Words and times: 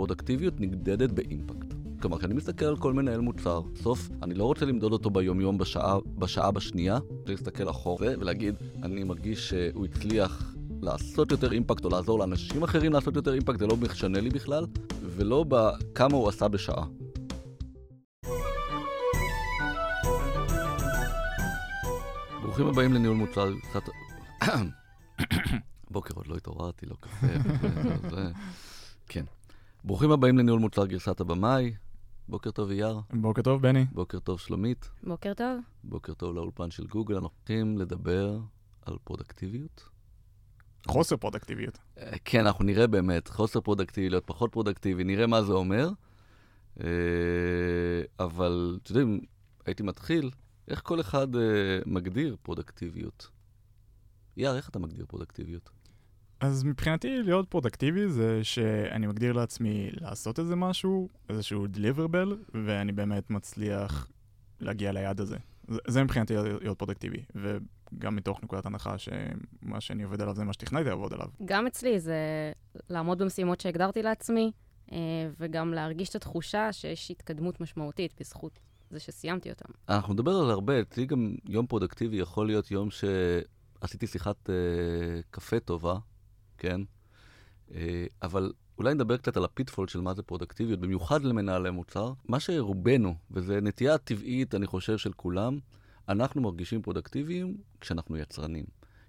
שפרודקטיביות 0.00 0.60
נמדדת 0.60 1.10
באימפקט. 1.12 1.74
כלומר, 2.00 2.18
כשאני 2.18 2.34
מסתכל 2.34 2.64
על 2.64 2.76
כל 2.76 2.92
מנהל 2.92 3.20
מוצר, 3.20 3.60
בסוף 3.60 4.08
אני 4.22 4.34
לא 4.34 4.44
רוצה 4.44 4.64
למדוד 4.64 4.92
אותו 4.92 5.10
ביומיום 5.10 5.58
בשעה, 5.58 5.96
בשעה 6.18 6.50
בשנייה, 6.50 6.98
רוצה 7.10 7.32
להסתכל 7.32 7.70
אחורה 7.70 8.08
ולהגיד, 8.20 8.54
אני 8.82 9.04
מרגיש 9.04 9.48
שהוא 9.48 9.84
הצליח 9.84 10.54
לעשות 10.82 11.30
יותר 11.30 11.52
אימפקט 11.52 11.84
או 11.84 11.90
לעזור 11.90 12.18
לאנשים 12.18 12.62
אחרים 12.62 12.92
לעשות 12.92 13.16
יותר 13.16 13.34
אימפקט, 13.34 13.58
זה 13.58 13.66
לא 13.66 13.76
משנה 13.76 14.20
לי 14.20 14.30
בכלל, 14.30 14.66
ולא 15.02 15.44
בכמה 15.48 16.16
הוא 16.16 16.28
עשה 16.28 16.48
בשעה. 16.48 16.84
ברוכים 22.42 22.66
הבאים 22.66 22.92
לניהול 22.92 23.16
מוצר, 23.16 23.52
קצת... 23.70 23.82
בוקר 25.90 26.14
עוד 26.14 26.26
לא 26.26 26.36
התעוררתי, 26.36 26.86
לא 26.86 26.94
קפה, 27.00 27.26
זה... 28.10 28.30
כן. 29.08 29.24
ברוכים 29.84 30.10
הבאים 30.10 30.38
לניהול 30.38 30.60
מוצר 30.60 30.86
גרסת 30.86 31.20
הבמאי. 31.20 31.74
בוקר 32.28 32.50
טוב 32.50 32.70
אייר. 32.70 33.00
בוקר 33.12 33.42
טוב 33.42 33.62
בני. 33.62 33.86
בוקר 33.92 34.18
טוב 34.18 34.40
שלומית. 34.40 34.90
בוקר 35.02 35.34
טוב. 35.34 35.60
בוקר 35.84 36.14
טוב 36.14 36.34
לאולפן 36.34 36.70
של 36.70 36.86
גוגל. 36.86 37.14
אנחנו 37.14 37.28
הולכים 37.38 37.78
לדבר 37.78 38.38
על 38.82 38.96
פרודקטיביות. 39.04 39.88
חוסר 40.86 41.16
פרודקטיביות. 41.16 41.78
אה, 41.98 42.12
כן, 42.24 42.46
אנחנו 42.46 42.64
נראה 42.64 42.86
באמת, 42.86 43.28
חוסר 43.28 43.60
פרודקטיבי, 43.60 44.08
להיות 44.08 44.26
פחות 44.26 44.52
פרודקטיבי, 44.52 45.04
נראה 45.04 45.26
מה 45.26 45.42
זה 45.42 45.52
אומר. 45.52 45.88
אה, 46.80 46.86
אבל, 48.20 48.78
אתם 48.82 48.94
יודעים, 48.94 49.20
הייתי 49.66 49.82
מתחיל, 49.82 50.30
איך 50.68 50.80
כל 50.84 51.00
אחד 51.00 51.36
אה, 51.36 51.40
מגדיר 51.86 52.36
פרודקטיביות? 52.42 53.28
יאיר, 54.36 54.56
איך 54.56 54.68
אתה 54.68 54.78
מגדיר 54.78 55.04
פרודקטיביות? 55.08 55.70
אז 56.40 56.64
מבחינתי 56.64 57.22
להיות 57.22 57.48
פרודקטיבי 57.48 58.08
זה 58.08 58.44
שאני 58.44 59.06
מגדיר 59.06 59.32
לעצמי 59.32 59.90
לעשות 59.92 60.38
איזה 60.38 60.56
משהו, 60.56 61.08
איזשהו 61.28 61.66
deliverable, 61.66 62.36
ואני 62.64 62.92
באמת 62.92 63.30
מצליח 63.30 64.08
להגיע 64.60 64.92
ליעד 64.92 65.20
הזה. 65.20 65.36
זה, 65.68 65.78
זה 65.86 66.04
מבחינתי 66.04 66.34
להיות 66.36 66.78
פרודקטיבי, 66.78 67.22
וגם 67.34 68.16
מתוך 68.16 68.42
נקודת 68.42 68.66
הנחה 68.66 68.98
שמה 68.98 69.80
שאני 69.80 70.02
עובד 70.02 70.20
עליו 70.20 70.34
זה 70.34 70.44
מה 70.44 70.52
שתכננתי 70.52 70.88
לעבוד 70.88 71.12
עליו. 71.12 71.28
גם 71.44 71.66
אצלי 71.66 72.00
זה 72.00 72.16
לעמוד 72.90 73.18
במשימות 73.22 73.60
שהגדרתי 73.60 74.02
לעצמי, 74.02 74.52
אה, 74.92 74.98
וגם 75.40 75.74
להרגיש 75.74 76.08
את 76.08 76.14
התחושה 76.14 76.72
שיש 76.72 77.10
התקדמות 77.10 77.60
משמעותית 77.60 78.14
בזכות 78.20 78.58
זה 78.90 79.00
שסיימתי 79.00 79.50
אותם. 79.50 79.72
אנחנו 79.88 80.14
נדבר 80.14 80.30
על 80.30 80.50
הרבה, 80.50 80.80
אצלי 80.80 81.06
גם 81.06 81.34
יום 81.48 81.66
פרודקטיבי 81.66 82.16
יכול 82.16 82.46
להיות 82.46 82.70
יום 82.70 82.88
שעשיתי 82.90 84.06
שיחת 84.06 84.50
אה, 84.50 84.54
קפה 85.30 85.60
טובה, 85.60 85.94
כן? 86.60 86.80
אה, 87.74 88.06
אבל 88.22 88.52
אולי 88.78 88.94
נדבר 88.94 89.16
קצת 89.16 89.36
על 89.36 89.44
ה-pitfall 89.44 89.88
של 89.88 90.00
מה 90.00 90.14
זה 90.14 90.22
פרודקטיביות, 90.22 90.80
במיוחד 90.80 91.24
למנהלי 91.24 91.70
מוצר. 91.70 92.12
מה 92.28 92.40
שרובנו, 92.40 93.14
וזו 93.30 93.54
נטייה 93.62 93.98
טבעית, 93.98 94.54
אני 94.54 94.66
חושב, 94.66 94.98
של 94.98 95.12
כולם, 95.12 95.58
אנחנו 96.08 96.42
מרגישים 96.42 96.82
פרודקטיביים 96.82 97.56
כשאנחנו 97.80 98.16
יצרנים. 98.16 98.64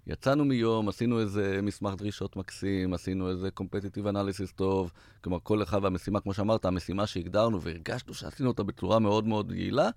יצאנו 0.06 0.44
מיום, 0.44 0.88
עשינו 0.88 1.20
איזה 1.20 1.60
מסמך 1.62 1.94
דרישות 1.94 2.36
מקסים, 2.36 2.94
עשינו 2.94 3.30
איזה 3.30 3.48
competitive 3.60 4.06
analysis 4.12 4.52
טוב, 4.54 4.92
כלומר 5.20 5.38
כל 5.42 5.62
אחד 5.62 5.78
והמשימה, 5.82 6.20
כמו 6.20 6.34
שאמרת, 6.34 6.64
המשימה 6.64 7.06
שהגדרנו 7.06 7.62
והרגשנו 7.62 8.14
שעשינו 8.14 8.48
אותה 8.48 8.62
בצורה 8.62 8.98
מאוד 8.98 9.26
מאוד 9.26 9.52
יעילה, 9.52 9.88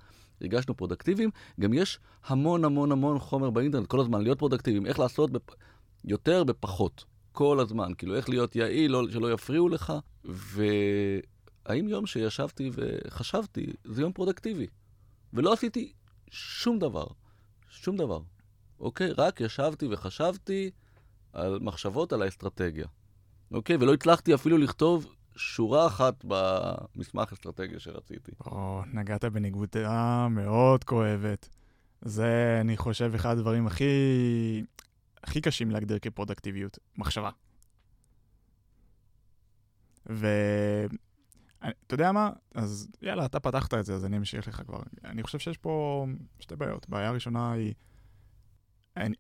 הרגשנו 0.42 0.78
פרודקטיביים. 0.78 1.30
גם 1.60 1.74
יש 1.74 2.00
המון 2.26 2.66
המון 2.66 2.92
המון 2.92 3.20
חומר 3.20 3.50
באינטרנט, 3.50 3.88
כל 3.88 4.00
הזמן 4.00 4.22
להיות 4.22 4.40
פרודקטיביים, 4.40 4.86
איך 4.86 5.00
לעשות 5.00 5.32
בפ... 5.32 5.56
יותר 6.06 6.44
בפחות. 6.44 7.06
כל 7.36 7.60
הזמן, 7.60 7.94
כאילו 7.98 8.16
איך 8.16 8.30
להיות 8.30 8.56
יעיל, 8.56 8.92
לא, 8.92 9.12
שלא 9.12 9.34
יפריעו 9.34 9.70
לך, 9.70 9.94
והאם 10.24 11.88
יום 11.88 12.06
שישבתי 12.06 12.72
וחשבתי, 12.74 13.74
זה 13.84 14.02
יום 14.02 14.14
פרודקטיבי, 14.14 14.68
ולא 15.34 15.54
עשיתי 15.54 15.92
שום 16.32 16.80
דבר, 16.80 17.06
שום 17.70 17.98
דבר, 17.98 18.20
אוקיי? 18.80 19.12
רק 19.12 19.42
ישבתי 19.42 19.88
וחשבתי 19.92 20.72
על 21.34 21.60
מחשבות 21.62 22.14
על 22.14 22.22
האסטרטגיה, 22.22 22.88
אוקיי? 23.52 23.76
ולא 23.76 23.94
הצלחתי 23.94 24.34
אפילו 24.34 24.58
לכתוב 24.58 25.16
שורה 25.36 25.88
אחת 25.88 26.26
במסמך 26.28 27.34
אסטרטגיה 27.34 27.80
שרציתי. 27.80 28.32
או, 28.46 28.82
נגעת 28.94 29.26
בניגודה 29.26 30.28
מאוד 30.30 30.84
כואבת. 30.84 31.50
זה, 32.02 32.58
אני 32.62 32.78
חושב, 32.78 33.12
אחד 33.16 33.38
הדברים 33.38 33.68
הכי 33.68 33.86
הכי 35.26 35.42
קשים 35.42 35.72
להגדיר 35.72 36.00
כפרודקטיביות, 36.00 36.80
מחשבה. 36.98 37.30
ואתה 40.06 40.94
יודע 41.92 42.12
מה? 42.12 42.30
אז 42.56 42.88
יאללה, 43.02 43.26
אתה 43.26 43.40
פתחת 43.40 43.74
את 43.74 43.86
זה, 43.86 43.94
אז 43.94 44.06
אני 44.06 44.18
אמשיך 44.18 44.48
לך 44.48 44.62
כבר. 44.66 44.80
אני 45.04 45.24
חושב 45.24 45.40
שיש 45.40 45.58
פה 45.58 46.06
שתי 46.40 46.56
בעיות. 46.56 46.90
בעיה 46.90 47.12
ראשונה 47.12 47.52
היא, 47.52 47.74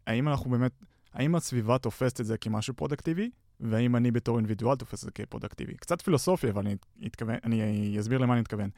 האם 0.07 0.27
אנחנו 0.27 0.51
באמת, 0.51 0.71
האם 1.13 1.35
הסביבה 1.35 1.77
תופסת 1.77 2.21
את 2.21 2.25
זה 2.25 2.37
כמשהו 2.37 2.73
פרודקטיבי, 2.73 3.31
והאם 3.59 3.95
אני 3.95 4.11
בתור 4.11 4.37
אינדיבידואל 4.37 4.77
תופס 4.77 4.99
את 4.99 5.05
זה 5.05 5.11
כפרודקטיבי. 5.11 5.77
קצת 5.77 6.01
פילוסופי, 6.01 6.49
אבל 6.49 6.61
אני, 6.67 6.75
אתכוון, 7.05 7.35
אני 7.43 7.99
אסביר 7.99 8.17
למה 8.17 8.33
אני 8.33 8.41
מתכוון. 8.41 8.69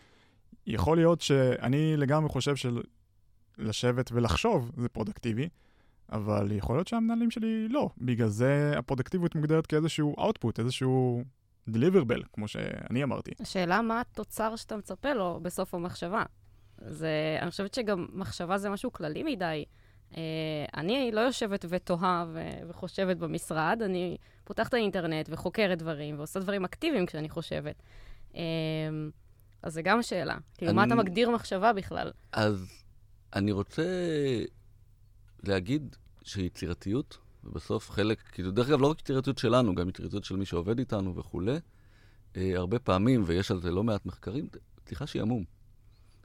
יכול 0.67 0.97
להיות 0.97 1.21
שאני 1.21 1.97
לגמרי 1.97 2.29
חושב 2.29 2.55
של 2.55 2.81
לשבת 3.57 4.11
ולחשוב 4.11 4.71
זה 4.77 4.89
פרודקטיבי, 4.89 5.49
אבל 6.11 6.51
יכול 6.51 6.75
להיות 6.75 6.87
שהמנהלים 6.87 7.31
שלי 7.31 7.67
לא. 7.69 7.89
בגלל 7.97 8.27
זה 8.27 8.73
הפרודקטיביות 8.77 9.35
מוגדרת 9.35 9.67
כאיזשהו 9.67 10.15
output, 10.17 10.59
איזשהו 10.59 11.23
deliverable, 11.69 12.23
כמו 12.33 12.47
שאני 12.47 13.03
אמרתי. 13.03 13.31
השאלה 13.39 13.81
מה 13.81 14.01
התוצר 14.01 14.55
שאתה 14.55 14.77
מצפה 14.77 15.13
לו 15.13 15.39
בסוף 15.41 15.73
המחשבה. 15.73 16.23
זה, 16.77 17.37
אני 17.41 17.51
חושבת 17.51 17.73
שגם 17.73 18.05
מחשבה 18.13 18.57
זה 18.57 18.69
משהו 18.69 18.93
כללי 18.93 19.23
מדי. 19.23 19.65
Uh, 20.11 20.15
אני 20.77 21.11
לא 21.13 21.21
יושבת 21.21 21.65
ותוהה 21.69 22.25
ו- 22.33 22.69
וחושבת 22.69 23.17
במשרד, 23.17 23.81
אני 23.85 24.17
פותחת 24.43 24.73
האינטרנט 24.73 25.29
וחוקרת 25.31 25.77
דברים 25.77 26.17
ועושה 26.17 26.39
דברים 26.39 26.65
אקטיביים 26.65 27.05
כשאני 27.05 27.29
חושבת. 27.29 27.75
Uh, 28.31 28.37
אז 29.63 29.73
זה 29.73 29.81
גם 29.81 29.99
השאלה. 29.99 30.37
כאילו, 30.57 30.71
אני... 30.71 30.75
מה 30.75 30.83
אתה 30.83 30.95
מגדיר 30.95 31.29
מחשבה 31.29 31.73
בכלל? 31.73 32.11
אז 32.31 32.83
אני 33.33 33.51
רוצה 33.51 33.83
להגיד 35.47 35.95
שיצירתיות, 36.23 37.17
ובסוף 37.43 37.89
חלק, 37.91 38.21
כאילו, 38.21 38.51
דרך 38.51 38.69
אגב, 38.69 38.81
לא 38.81 38.87
רק 38.87 38.99
יצירתיות 39.01 39.37
שלנו, 39.37 39.75
גם 39.75 39.89
יצירתיות 39.89 40.23
של 40.23 40.35
מי 40.35 40.45
שעובד 40.45 40.79
איתנו 40.79 41.15
וכולי, 41.15 41.57
אה, 42.37 42.51
הרבה 42.55 42.79
פעמים, 42.79 43.23
ויש 43.25 43.51
על 43.51 43.61
זה 43.61 43.71
לא 43.71 43.83
מעט 43.83 44.05
מחקרים, 44.05 44.47
סליחה 44.87 45.07
שיעמום. 45.07 45.43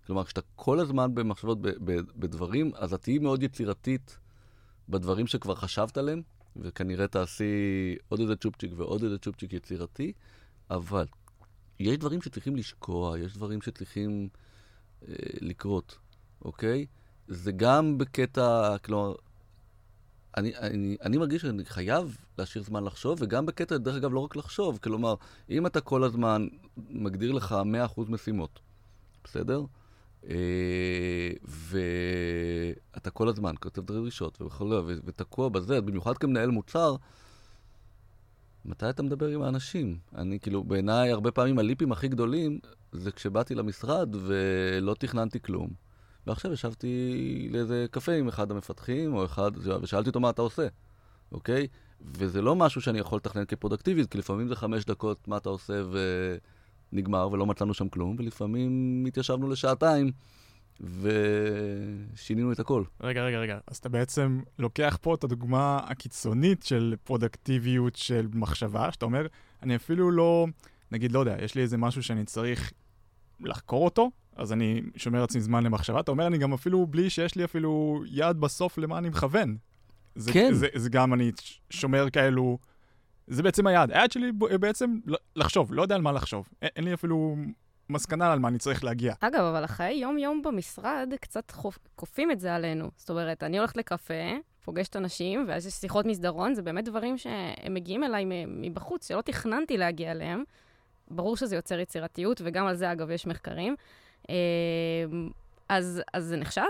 כלומר, 0.07 0.25
כשאתה 0.25 0.41
כל 0.55 0.81
הזמן 0.81 1.15
במחשבות, 1.15 1.63
ב, 1.63 1.69
ב, 1.69 2.01
בדברים, 2.17 2.71
אז 2.75 2.95
את 2.95 3.03
תהיי 3.03 3.19
מאוד 3.19 3.43
יצירתית 3.43 4.19
בדברים 4.89 5.27
שכבר 5.27 5.55
חשבת 5.55 5.99
עליהם, 5.99 6.23
וכנראה 6.57 7.09
תעשי 7.09 7.45
עוד 8.09 8.21
איזה 8.21 8.37
צ'ופצ'יק 8.37 8.73
ועוד 8.77 9.03
איזה 9.03 9.19
צ'ופצ'יק 9.19 9.53
יצירתי, 9.53 10.13
אבל 10.71 11.07
יש 11.81 11.99
דברים 11.99 12.23
שצריכים 12.23 12.57
לשקוע, 12.57 13.19
יש 13.19 13.35
דברים 13.35 13.63
שצריכים 13.63 14.29
אה, 15.09 15.15
לקרות, 15.41 15.99
אוקיי? 16.45 16.87
זה 17.33 17.53
גם 17.53 17.99
בקטע, 17.99 18.77
כלומר, 18.85 19.15
אני, 20.37 20.57
אני, 20.57 20.97
אני 21.03 21.19
מרגיש 21.19 21.43
שאני 21.43 21.65
חייב 21.65 22.17
להשאיר 22.39 22.65
זמן 22.65 22.85
לחשוב, 22.85 23.19
וגם 23.21 23.47
בקטע, 23.47 23.77
דרך 23.77 23.97
אגב, 23.97 24.13
לא 24.13 24.21
רק 24.21 24.37
לחשוב. 24.37 24.79
כלומר, 24.83 25.15
אם 25.51 25.67
אתה 25.67 25.81
כל 25.81 26.05
הזמן 26.05 26.47
מגדיר 26.91 27.33
לך 27.33 27.57
100% 27.97 28.01
משימות, 28.09 28.61
בסדר? 29.25 29.63
אה, 30.29 31.31
ואתה 31.45 33.11
כל 33.11 33.29
הזמן 33.29 33.55
כותב 33.61 33.87
דרישות 33.87 34.43
וכו', 34.43 34.71
ותקוע 35.05 35.49
בזה, 35.49 35.81
במיוחד 35.81 36.19
כמנהל 36.19 36.51
מוצר, 36.51 36.97
מתי 38.65 38.91
אתה 38.91 39.03
מדבר 39.03 39.27
עם 39.27 39.43
האנשים? 39.43 39.99
אני, 40.15 40.41
כאילו, 40.41 40.65
בעיניי, 40.65 41.11
הרבה 41.11 41.31
פעמים 41.31 41.59
הליפים 41.59 41.93
הכי 41.93 42.09
גדולים 42.09 42.59
זה 42.93 43.13
כשבאתי 43.13 43.55
למשרד 43.55 44.17
ולא 44.21 44.95
תכננתי 44.95 45.41
כלום. 45.41 45.92
ועכשיו 46.27 46.53
ישבתי 46.53 47.49
לאיזה 47.51 47.87
קפה 47.91 48.13
עם 48.13 48.29
אחד 48.29 48.51
המפתחים, 48.51 49.15
או 49.15 49.25
אחד, 49.25 49.53
ושאלתי 49.83 50.09
אותו 50.09 50.21
מה 50.21 50.31
אתה 50.31 50.43
עושה, 50.43 50.67
אוקיי? 51.33 51.67
וזה 52.01 52.43
לא 52.43 52.57
משהו 52.57 52.81
שאני 52.81 52.99
יכול 52.99 53.17
לתכנן 53.17 53.45
כפרודקטיבי, 53.45 54.03
כי 54.11 54.19
לפעמים 54.19 54.49
זה 54.49 54.57
חמש 54.57 54.85
דקות 54.85 55.29
מה 55.29 55.37
אתה 55.37 55.49
עושה 55.49 55.83
ונגמר, 56.93 57.29
ולא 57.33 57.47
מצאנו 57.47 57.75
שם 57.75 57.89
כלום, 57.89 58.17
ולפעמים 58.19 59.05
התיישבנו 59.09 59.49
לשעתיים. 59.49 60.13
ושינינו 60.81 62.53
את 62.53 62.61
הכל. 62.61 62.85
רגע, 63.01 63.25
רגע, 63.25 63.39
רגע. 63.39 63.59
אז 63.67 63.77
אתה 63.77 63.89
בעצם 63.89 64.41
לוקח 64.59 64.99
פה 65.01 65.15
את 65.15 65.25
הדוגמה 65.25 65.81
הקיצונית 65.87 66.63
של 66.63 66.95
פרודקטיביות 67.05 67.97
של 67.97 68.29
מחשבה, 68.35 68.93
שאתה 68.93 69.05
אומר, 69.05 69.27
אני 69.63 69.77
אפילו 69.77 70.11
לא, 70.11 70.47
נגיד, 70.93 71.13
לא 71.13 71.21
יודע, 71.21 71.37
יש 71.45 71.55
לי 71.55 71.63
איזה 71.63 71.77
משהו 71.77 72.03
שאני 72.03 72.25
צריך 72.25 72.73
לחקור 73.45 73.85
אותו, 73.85 74.11
אז 74.37 74.53
אני 74.53 74.83
שומר 74.97 75.21
לעצמי 75.21 75.41
זמן 75.41 75.65
למחשבה. 75.65 76.01
אתה 76.01 76.11
אומר, 76.11 76.27
אני 76.27 76.39
גם 76.39 76.53
אפילו, 76.53 76.87
בלי 76.87 77.11
שיש 77.11 77.35
לי 77.35 77.45
אפילו 77.45 78.03
יד 78.07 78.41
בסוף 78.41 78.79
למה 78.79 78.99
אני 78.99 79.09
מכוון. 79.09 79.57
זה, 80.15 80.33
כן. 80.33 80.53
זה, 80.55 80.67
זה 80.75 80.91
גם, 80.91 81.15
אני 81.15 81.33
שומר 81.71 82.11
כאלו 82.11 82.59
זה 83.27 83.43
בעצם 83.43 83.67
היעד. 83.67 83.91
היעד 83.91 84.13
שלי 84.13 84.33
בעצם 84.61 84.99
לחשוב, 85.37 85.75
לא 85.75 85.83
יודע 85.83 85.95
על 85.95 86.03
מה 86.03 86.13
לחשוב. 86.13 86.49
אין, 86.63 86.71
אין 86.77 86.85
לי 86.85 86.95
אפילו 86.95 87.37
מסקנה 87.89 88.33
על 88.33 88.39
מה 88.39 88.49
אני 88.49 88.59
צריך 88.59 88.85
להגיע. 88.85 89.15
אגב, 89.21 89.41
אבל 89.41 89.65
החיי 89.65 89.95
יום-יום 89.95 90.43
במשרד 90.43 91.13
קצת 91.21 91.51
חופ... 91.51 91.79
כופים 91.95 92.31
את 92.31 92.41
זה 92.41 92.55
עלינו. 92.55 92.91
זאת 92.97 93.11
אומרת, 93.11 93.43
אני 93.43 93.59
הולכת 93.59 93.77
לקפה, 93.77 94.15
פוגשת 94.65 94.97
אנשים, 94.97 95.45
ואז 95.49 95.67
יש 95.67 95.73
שיחות 95.73 96.07
מסדרון, 96.07 96.55
זה 96.55 96.63
באמת 96.63 96.85
דברים 96.85 97.19
שהם 97.19 97.75
מגיעים 97.75 98.05
אליי 98.05 98.25
מבחוץ, 98.47 99.09
שלא 99.09 99.21
תכננתי 99.21 99.77
להגיע 99.77 100.11
אליהם. 100.11 100.45
ברור 101.13 101.37
שזה 101.37 101.57
יוצר 101.57 101.79
יצירתיות, 101.79 102.41
וגם 102.45 102.67
על 102.67 102.77
זה, 102.77 102.93
אגב, 102.93 103.11
יש 103.11 103.27
מחקרים. 103.27 103.77
אה, 104.31 104.35
אז, 105.69 106.03
אז 106.13 106.25
זה 106.25 106.37
נחשב? 106.37 106.63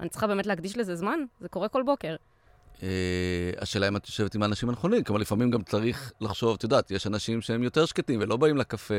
אני 0.00 0.08
צריכה 0.08 0.26
באמת 0.26 0.46
להקדיש 0.46 0.76
לזה 0.76 0.94
זמן? 0.94 1.18
זה 1.40 1.48
קורה 1.48 1.68
כל 1.68 1.82
בוקר. 1.82 2.16
אה, 2.82 3.50
השאלה 3.58 3.88
אם 3.88 3.96
את 3.96 4.06
יושבת 4.06 4.34
עם 4.34 4.42
האנשים 4.42 4.68
הנכונים, 4.68 5.04
כלומר 5.04 5.20
לפעמים 5.20 5.50
גם 5.50 5.62
צריך 5.62 6.12
לחשוב, 6.20 6.54
את 6.54 6.62
יודעת, 6.62 6.90
יש 6.90 7.06
אנשים 7.06 7.40
שהם 7.40 7.62
יותר 7.62 7.86
שקטים 7.86 8.20
ולא 8.22 8.36
באים 8.36 8.56
לקפה, 8.56 8.94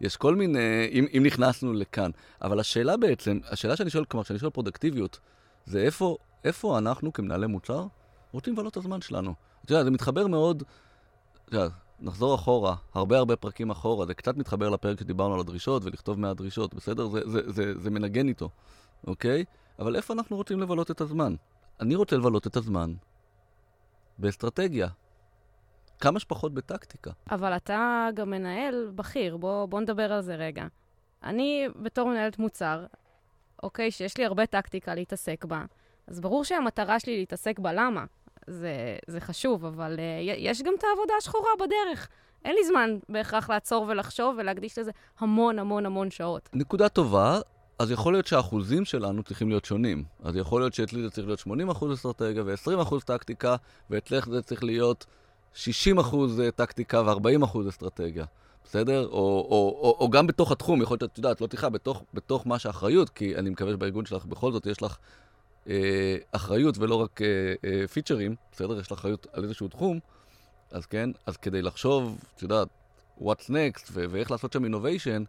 יש 0.00 0.16
כל 0.16 0.34
מיני, 0.34 0.88
אם, 0.92 1.06
אם 1.16 1.22
נכנסנו 1.26 1.72
לכאן. 1.72 2.10
אבל 2.42 2.60
השאלה 2.60 2.96
בעצם, 2.96 3.38
השאלה 3.50 3.76
שאני 3.76 3.90
שואל, 3.90 4.04
כלומר, 4.04 4.24
כשאני 4.24 4.38
שואל 4.38 4.50
פרודקטיביות, 4.50 5.20
זה 5.66 5.78
איפה, 5.78 6.16
איפה 6.44 6.78
אנחנו 6.78 7.12
כמנהלי 7.12 7.46
מוצר 7.46 7.86
רוצים 8.32 8.52
לבלות 8.52 8.72
את 8.72 8.76
הזמן 8.76 9.00
שלנו. 9.00 9.34
את 9.64 9.70
יודעת, 9.70 9.84
זה 9.84 9.90
מתחבר 9.90 10.26
מאוד, 10.26 10.62
את 11.48 11.52
יודעת, 11.52 11.72
נחזור 12.04 12.34
אחורה, 12.34 12.74
הרבה 12.94 13.18
הרבה 13.18 13.36
פרקים 13.36 13.70
אחורה, 13.70 14.06
זה 14.06 14.14
קצת 14.14 14.36
מתחבר 14.36 14.68
לפרק 14.68 15.00
שדיברנו 15.00 15.34
על 15.34 15.40
הדרישות 15.40 15.84
ולכתוב 15.84 16.18
מהדרישות, 16.20 16.74
בסדר? 16.74 17.06
זה, 17.06 17.20
זה, 17.24 17.52
זה, 17.52 17.80
זה 17.80 17.90
מנגן 17.90 18.28
איתו, 18.28 18.48
אוקיי? 19.06 19.44
אבל 19.78 19.96
איפה 19.96 20.14
אנחנו 20.14 20.36
רוצים 20.36 20.60
לבלות 20.60 20.90
את 20.90 21.00
הזמן? 21.00 21.34
אני 21.80 21.94
רוצה 21.94 22.16
לבלות 22.16 22.46
את 22.46 22.56
הזמן 22.56 22.94
באסטרטגיה. 24.18 24.88
כמה 26.00 26.20
שפחות 26.20 26.54
בטקטיקה. 26.54 27.10
אבל 27.30 27.56
אתה 27.56 28.08
גם 28.14 28.30
מנהל 28.30 28.92
בכיר, 28.94 29.36
בוא, 29.36 29.66
בוא 29.66 29.80
נדבר 29.80 30.12
על 30.12 30.20
זה 30.20 30.34
רגע. 30.34 30.66
אני 31.22 31.68
בתור 31.82 32.08
מנהלת 32.08 32.38
מוצר, 32.38 32.86
אוקיי, 33.62 33.90
שיש 33.90 34.16
לי 34.16 34.24
הרבה 34.24 34.46
טקטיקה 34.46 34.94
להתעסק 34.94 35.44
בה, 35.44 35.64
אז 36.06 36.20
ברור 36.20 36.44
שהמטרה 36.44 37.00
שלי 37.00 37.16
להתעסק 37.16 37.58
בה, 37.58 37.72
למה? 37.72 38.04
זה, 38.46 38.96
זה 39.06 39.20
חשוב, 39.20 39.64
אבל 39.64 39.96
uh, 39.96 40.00
יש 40.20 40.62
גם 40.62 40.72
את 40.78 40.84
העבודה 40.84 41.14
השחורה 41.18 41.50
בדרך. 41.60 42.08
אין 42.44 42.54
לי 42.54 42.64
זמן 42.64 42.98
בהכרח 43.08 43.50
לעצור 43.50 43.84
ולחשוב 43.88 44.36
ולהקדיש 44.38 44.78
לזה 44.78 44.90
המון 45.18 45.58
המון 45.58 45.86
המון 45.86 46.10
שעות. 46.10 46.48
נקודה 46.52 46.88
טובה, 46.88 47.40
אז 47.78 47.90
יכול 47.90 48.12
להיות 48.12 48.26
שהאחוזים 48.26 48.84
שלנו 48.84 49.22
צריכים 49.22 49.48
להיות 49.48 49.64
שונים. 49.64 50.04
אז 50.22 50.36
יכול 50.36 50.60
להיות 50.60 50.74
שאצלי 50.74 51.02
זה 51.02 51.10
צריך 51.10 51.26
להיות 51.26 51.40
80% 51.70 51.94
אסטרטגיה 51.94 52.42
ו-20% 52.46 52.94
טקטיקה, 53.04 53.56
ואצלך 53.90 54.28
זה 54.28 54.42
צריך 54.42 54.64
להיות 54.64 55.06
60% 55.54 55.56
טקטיקה 56.56 57.02
ו-40% 57.02 57.68
אסטרטגיה. 57.68 58.24
בסדר? 58.64 59.06
או, 59.06 59.12
או, 59.50 59.78
או, 59.82 59.96
או 60.00 60.10
גם 60.10 60.26
בתוך 60.26 60.52
התחום, 60.52 60.82
יכול 60.82 60.94
להיות 61.00 61.10
שאת 61.10 61.18
יודעת, 61.18 61.40
לא 61.40 61.46
תיכה, 61.46 61.68
בתוך, 61.68 62.02
בתוך 62.14 62.46
מה 62.46 62.58
שאחריות, 62.58 63.10
כי 63.10 63.36
אני 63.36 63.50
מקווה 63.50 63.72
שבארגון 63.72 64.06
שלך 64.06 64.24
בכל 64.24 64.52
זאת 64.52 64.66
יש 64.66 64.82
לך 64.82 64.96
אה, 65.68 66.16
אחריות 66.32 66.78
ולא 66.78 66.94
רק 66.94 67.22
אה, 67.22 67.54
אה, 67.64 67.86
פיצ'רים, 67.88 68.34
בסדר? 68.52 68.80
יש 68.80 68.92
לך 68.92 68.98
אחריות 68.98 69.26
על 69.32 69.44
איזשהו 69.44 69.68
תחום, 69.68 69.98
אז 70.70 70.86
כן, 70.86 71.10
אז 71.26 71.36
כדי 71.36 71.62
לחשוב, 71.62 72.18
את 72.36 72.42
יודעת, 72.42 72.68
what's 73.18 73.48
next 73.48 73.90
ו- 73.92 74.04
ואיך 74.10 74.30
לעשות 74.30 74.52
שם 74.52 74.64
innovation, 74.64 75.24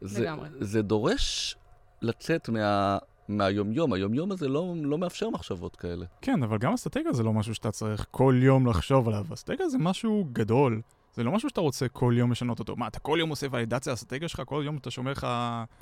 זה, 0.00 0.22
לגמרי. 0.22 0.48
זה 0.60 0.82
דורש 0.82 1.56
לצאת 2.02 2.48
מה, 2.48 2.98
מהיומיום. 3.28 3.92
היומיום 3.92 4.32
הזה 4.32 4.48
לא, 4.48 4.74
לא 4.82 4.98
מאפשר 4.98 5.30
מחשבות 5.30 5.76
כאלה. 5.76 6.06
כן, 6.20 6.42
אבל 6.42 6.58
גם 6.58 6.72
אסטרטגיה 6.72 7.12
זה 7.12 7.22
לא 7.22 7.32
משהו 7.32 7.54
שאתה 7.54 7.70
צריך 7.70 8.06
כל 8.10 8.40
יום 8.42 8.66
לחשוב 8.66 9.08
עליו. 9.08 9.24
אסטרטגיה 9.34 9.68
זה 9.68 9.78
משהו 9.78 10.28
גדול. 10.32 10.80
זה 11.20 11.24
לא 11.24 11.32
משהו 11.32 11.48
שאתה 11.48 11.60
רוצה 11.60 11.88
כל 11.88 12.14
יום 12.16 12.32
לשנות 12.32 12.58
אותו. 12.58 12.76
מה, 12.76 12.86
אתה 12.86 12.98
כל 12.98 13.16
יום 13.20 13.30
עושה 13.30 13.46
ולידציה 13.50 13.90
לאסטרטגיה 13.90 14.28
שלך? 14.28 14.42
כל 14.46 14.62
יום 14.64 14.76
אתה 14.76 14.90
שומר 14.90 15.12
לך 15.12 15.26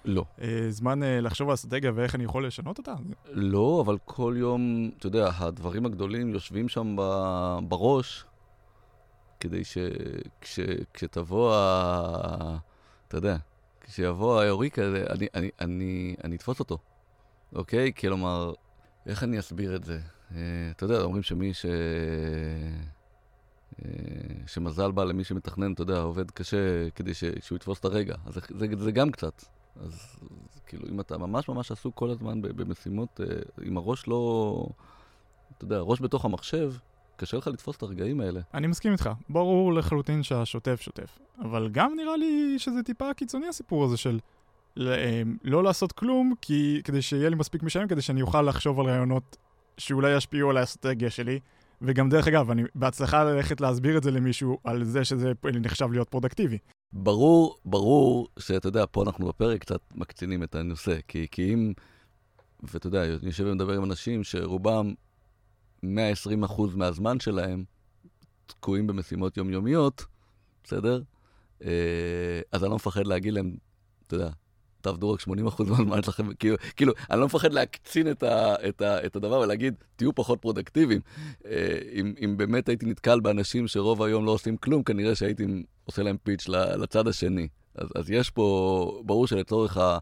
לא. 0.04 0.24
אה, 0.40 0.66
זמן 0.70 1.02
אה, 1.02 1.20
לחשוב 1.20 1.48
על 1.48 1.54
אסטרטגיה 1.54 1.92
ואיך 1.94 2.14
אני 2.14 2.24
יכול 2.24 2.46
לשנות 2.46 2.78
אותה? 2.78 2.94
לא, 3.30 3.82
אבל 3.86 3.98
כל 4.04 4.34
יום, 4.38 4.90
אתה 4.98 5.06
יודע, 5.06 5.30
הדברים 5.38 5.86
הגדולים 5.86 6.28
יושבים 6.28 6.68
שם 6.68 6.96
ב- 6.98 7.58
בראש, 7.68 8.24
כדי 9.40 9.64
ש... 9.64 9.78
כש... 10.40 10.60
ה... 11.52 12.56
אתה 13.08 13.16
יודע, 13.16 13.36
כשיבוא 13.80 14.40
האיוריקה, 14.40 14.84
הזה, 14.84 15.04
אני, 15.10 15.26
אני, 15.34 15.50
אני, 15.60 16.14
אני 16.24 16.36
אתפוס 16.36 16.60
אותו, 16.60 16.78
אוקיי? 17.54 17.92
כלומר, 17.92 18.52
איך 19.06 19.22
אני 19.22 19.38
אסביר 19.38 19.76
את 19.76 19.84
זה? 19.84 19.98
אה, 20.34 20.38
אתה 20.70 20.84
יודע, 20.84 21.00
אומרים 21.00 21.22
שמי 21.22 21.54
ש... 21.54 21.66
אה, 23.84 23.90
שמזל 24.46 24.90
בא 24.90 25.04
למי 25.04 25.24
שמתכנן, 25.24 25.72
אתה 25.72 25.82
יודע, 25.82 25.98
עובד 25.98 26.30
קשה 26.30 26.90
כדי 26.90 27.14
ש... 27.14 27.24
שהוא 27.40 27.56
יתפוס 27.56 27.80
את 27.80 27.84
הרגע. 27.84 28.14
אז 28.26 28.34
זה, 28.34 28.40
זה, 28.48 28.66
זה 28.78 28.92
גם 28.92 29.10
קצת. 29.10 29.44
אז, 29.80 29.92
אז 30.54 30.60
כאילו, 30.66 30.88
אם 30.88 31.00
אתה 31.00 31.18
ממש 31.18 31.48
ממש 31.48 31.72
עסוק 31.72 31.94
כל 31.94 32.10
הזמן 32.10 32.42
במשימות, 32.42 33.20
אה, 33.20 33.26
עם 33.62 33.76
הראש 33.76 34.08
לא... 34.08 34.66
אתה 35.56 35.64
יודע, 35.64 35.78
ראש 35.78 36.00
בתוך 36.00 36.24
המחשב, 36.24 36.72
קשה 37.16 37.36
לך 37.36 37.46
לתפוס 37.46 37.76
את 37.76 37.82
הרגעים 37.82 38.20
האלה. 38.20 38.40
אני 38.54 38.66
מסכים 38.66 38.92
איתך. 38.92 39.10
ברור 39.28 39.72
לחלוטין 39.74 40.22
שהשוטף 40.22 40.80
שוטף. 40.80 41.18
אבל 41.40 41.68
גם 41.72 41.92
נראה 41.96 42.16
לי 42.16 42.54
שזה 42.58 42.82
טיפה 42.82 43.14
קיצוני 43.14 43.48
הסיפור 43.48 43.84
הזה 43.84 43.96
של 43.96 44.18
אה, 44.80 45.22
לא 45.44 45.62
לעשות 45.64 45.92
כלום, 45.92 46.34
כי, 46.40 46.80
כדי 46.84 47.02
שיהיה 47.02 47.28
לי 47.28 47.36
מספיק 47.36 47.62
משלם, 47.62 47.88
כדי 47.88 48.02
שאני 48.02 48.22
אוכל 48.22 48.42
לחשוב 48.42 48.80
על 48.80 48.86
רעיונות 48.86 49.36
שאולי 49.78 50.16
ישפיעו 50.16 50.50
על 50.50 50.56
האסטרטגיה 50.56 51.10
שלי. 51.10 51.40
וגם 51.82 52.08
דרך 52.08 52.28
אגב, 52.28 52.50
אני 52.50 52.62
בהצלחה 52.74 53.24
ללכת 53.24 53.60
להסביר 53.60 53.98
את 53.98 54.02
זה 54.02 54.10
למישהו 54.10 54.58
על 54.64 54.84
זה 54.84 55.04
שזה 55.04 55.32
נחשב 55.44 55.92
להיות 55.92 56.08
פרודקטיבי. 56.08 56.58
ברור, 56.92 57.58
ברור 57.64 58.28
שאתה 58.38 58.68
יודע, 58.68 58.84
פה 58.90 59.02
אנחנו 59.02 59.28
בפרק 59.28 59.60
קצת 59.60 59.80
מקצינים 59.94 60.42
את 60.42 60.54
הנושא, 60.54 60.98
כי, 61.08 61.26
כי 61.30 61.54
אם, 61.54 61.72
ואתה 62.62 62.86
יודע, 62.86 63.04
אני 63.04 63.16
יושב 63.22 63.44
ומדבר 63.44 63.72
עם 63.72 63.84
אנשים 63.84 64.24
שרובם 64.24 64.94
120% 65.84 65.86
מהזמן 66.74 67.20
שלהם 67.20 67.64
תקועים 68.46 68.86
במשימות 68.86 69.36
יומיומיות, 69.36 70.04
בסדר? 70.64 71.02
אה, 71.64 72.40
אז 72.52 72.62
אני 72.62 72.70
לא 72.70 72.76
מפחד 72.76 73.06
להגיד 73.06 73.32
להם, 73.32 73.56
אתה 74.06 74.14
יודע, 74.14 74.30
תעבדו 74.80 75.10
רק 75.12 75.20
80% 75.20 75.24
מהזמן 75.68 76.02
שלכם, 76.02 76.34
כאילו, 76.34 76.56
כאילו, 76.76 76.92
אני 77.10 77.20
לא 77.20 77.26
מפחד 77.26 77.52
להקצין 77.52 78.10
את, 78.10 78.22
ה, 78.22 78.54
את, 78.68 78.82
ה, 78.82 79.06
את 79.06 79.16
הדבר 79.16 79.38
ולהגיד, 79.38 79.74
תהיו 79.96 80.14
פחות 80.14 80.40
פרודקטיביים. 80.40 81.00
אה, 81.46 81.78
אם, 81.92 82.14
אם 82.24 82.36
באמת 82.36 82.68
הייתי 82.68 82.86
נתקל 82.86 83.20
באנשים 83.20 83.68
שרוב 83.68 84.02
היום 84.02 84.24
לא 84.24 84.30
עושים 84.30 84.56
כלום, 84.56 84.82
כנראה 84.82 85.14
שהייתי 85.14 85.46
עושה 85.84 86.02
להם 86.02 86.16
פיץ' 86.22 86.48
לצד 86.48 87.08
השני. 87.08 87.48
אז, 87.74 87.88
אז 87.94 88.10
יש 88.10 88.30
פה, 88.30 89.02
ברור 89.04 89.26
שלצורך. 89.26 89.76
ה- 89.76 89.98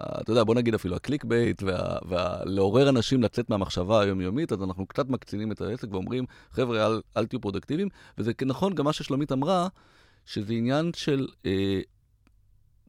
אתה 0.00 0.30
יודע, 0.30 0.44
בוא 0.44 0.54
נגיד 0.54 0.74
אפילו 0.74 0.96
ה-clickbait, 0.96 1.62
ולעורר 2.08 2.88
אנשים 2.88 3.22
לצאת 3.22 3.50
מהמחשבה 3.50 4.00
היומיומית, 4.00 4.52
אז 4.52 4.62
אנחנו 4.62 4.86
קצת 4.86 5.08
מקצינים 5.08 5.52
את 5.52 5.60
העסק 5.60 5.92
ואומרים, 5.92 6.24
חבר'ה, 6.52 6.86
אל, 6.86 7.00
אל 7.16 7.26
תהיו 7.26 7.40
פרודקטיביים. 7.40 7.88
וזה 8.18 8.32
נכון, 8.46 8.74
גם 8.74 8.84
מה 8.84 8.92
ששלומית 8.92 9.32
אמרה, 9.32 9.68
שזה 10.26 10.52
עניין 10.52 10.90
של 10.94 11.26
אה, 11.46 11.80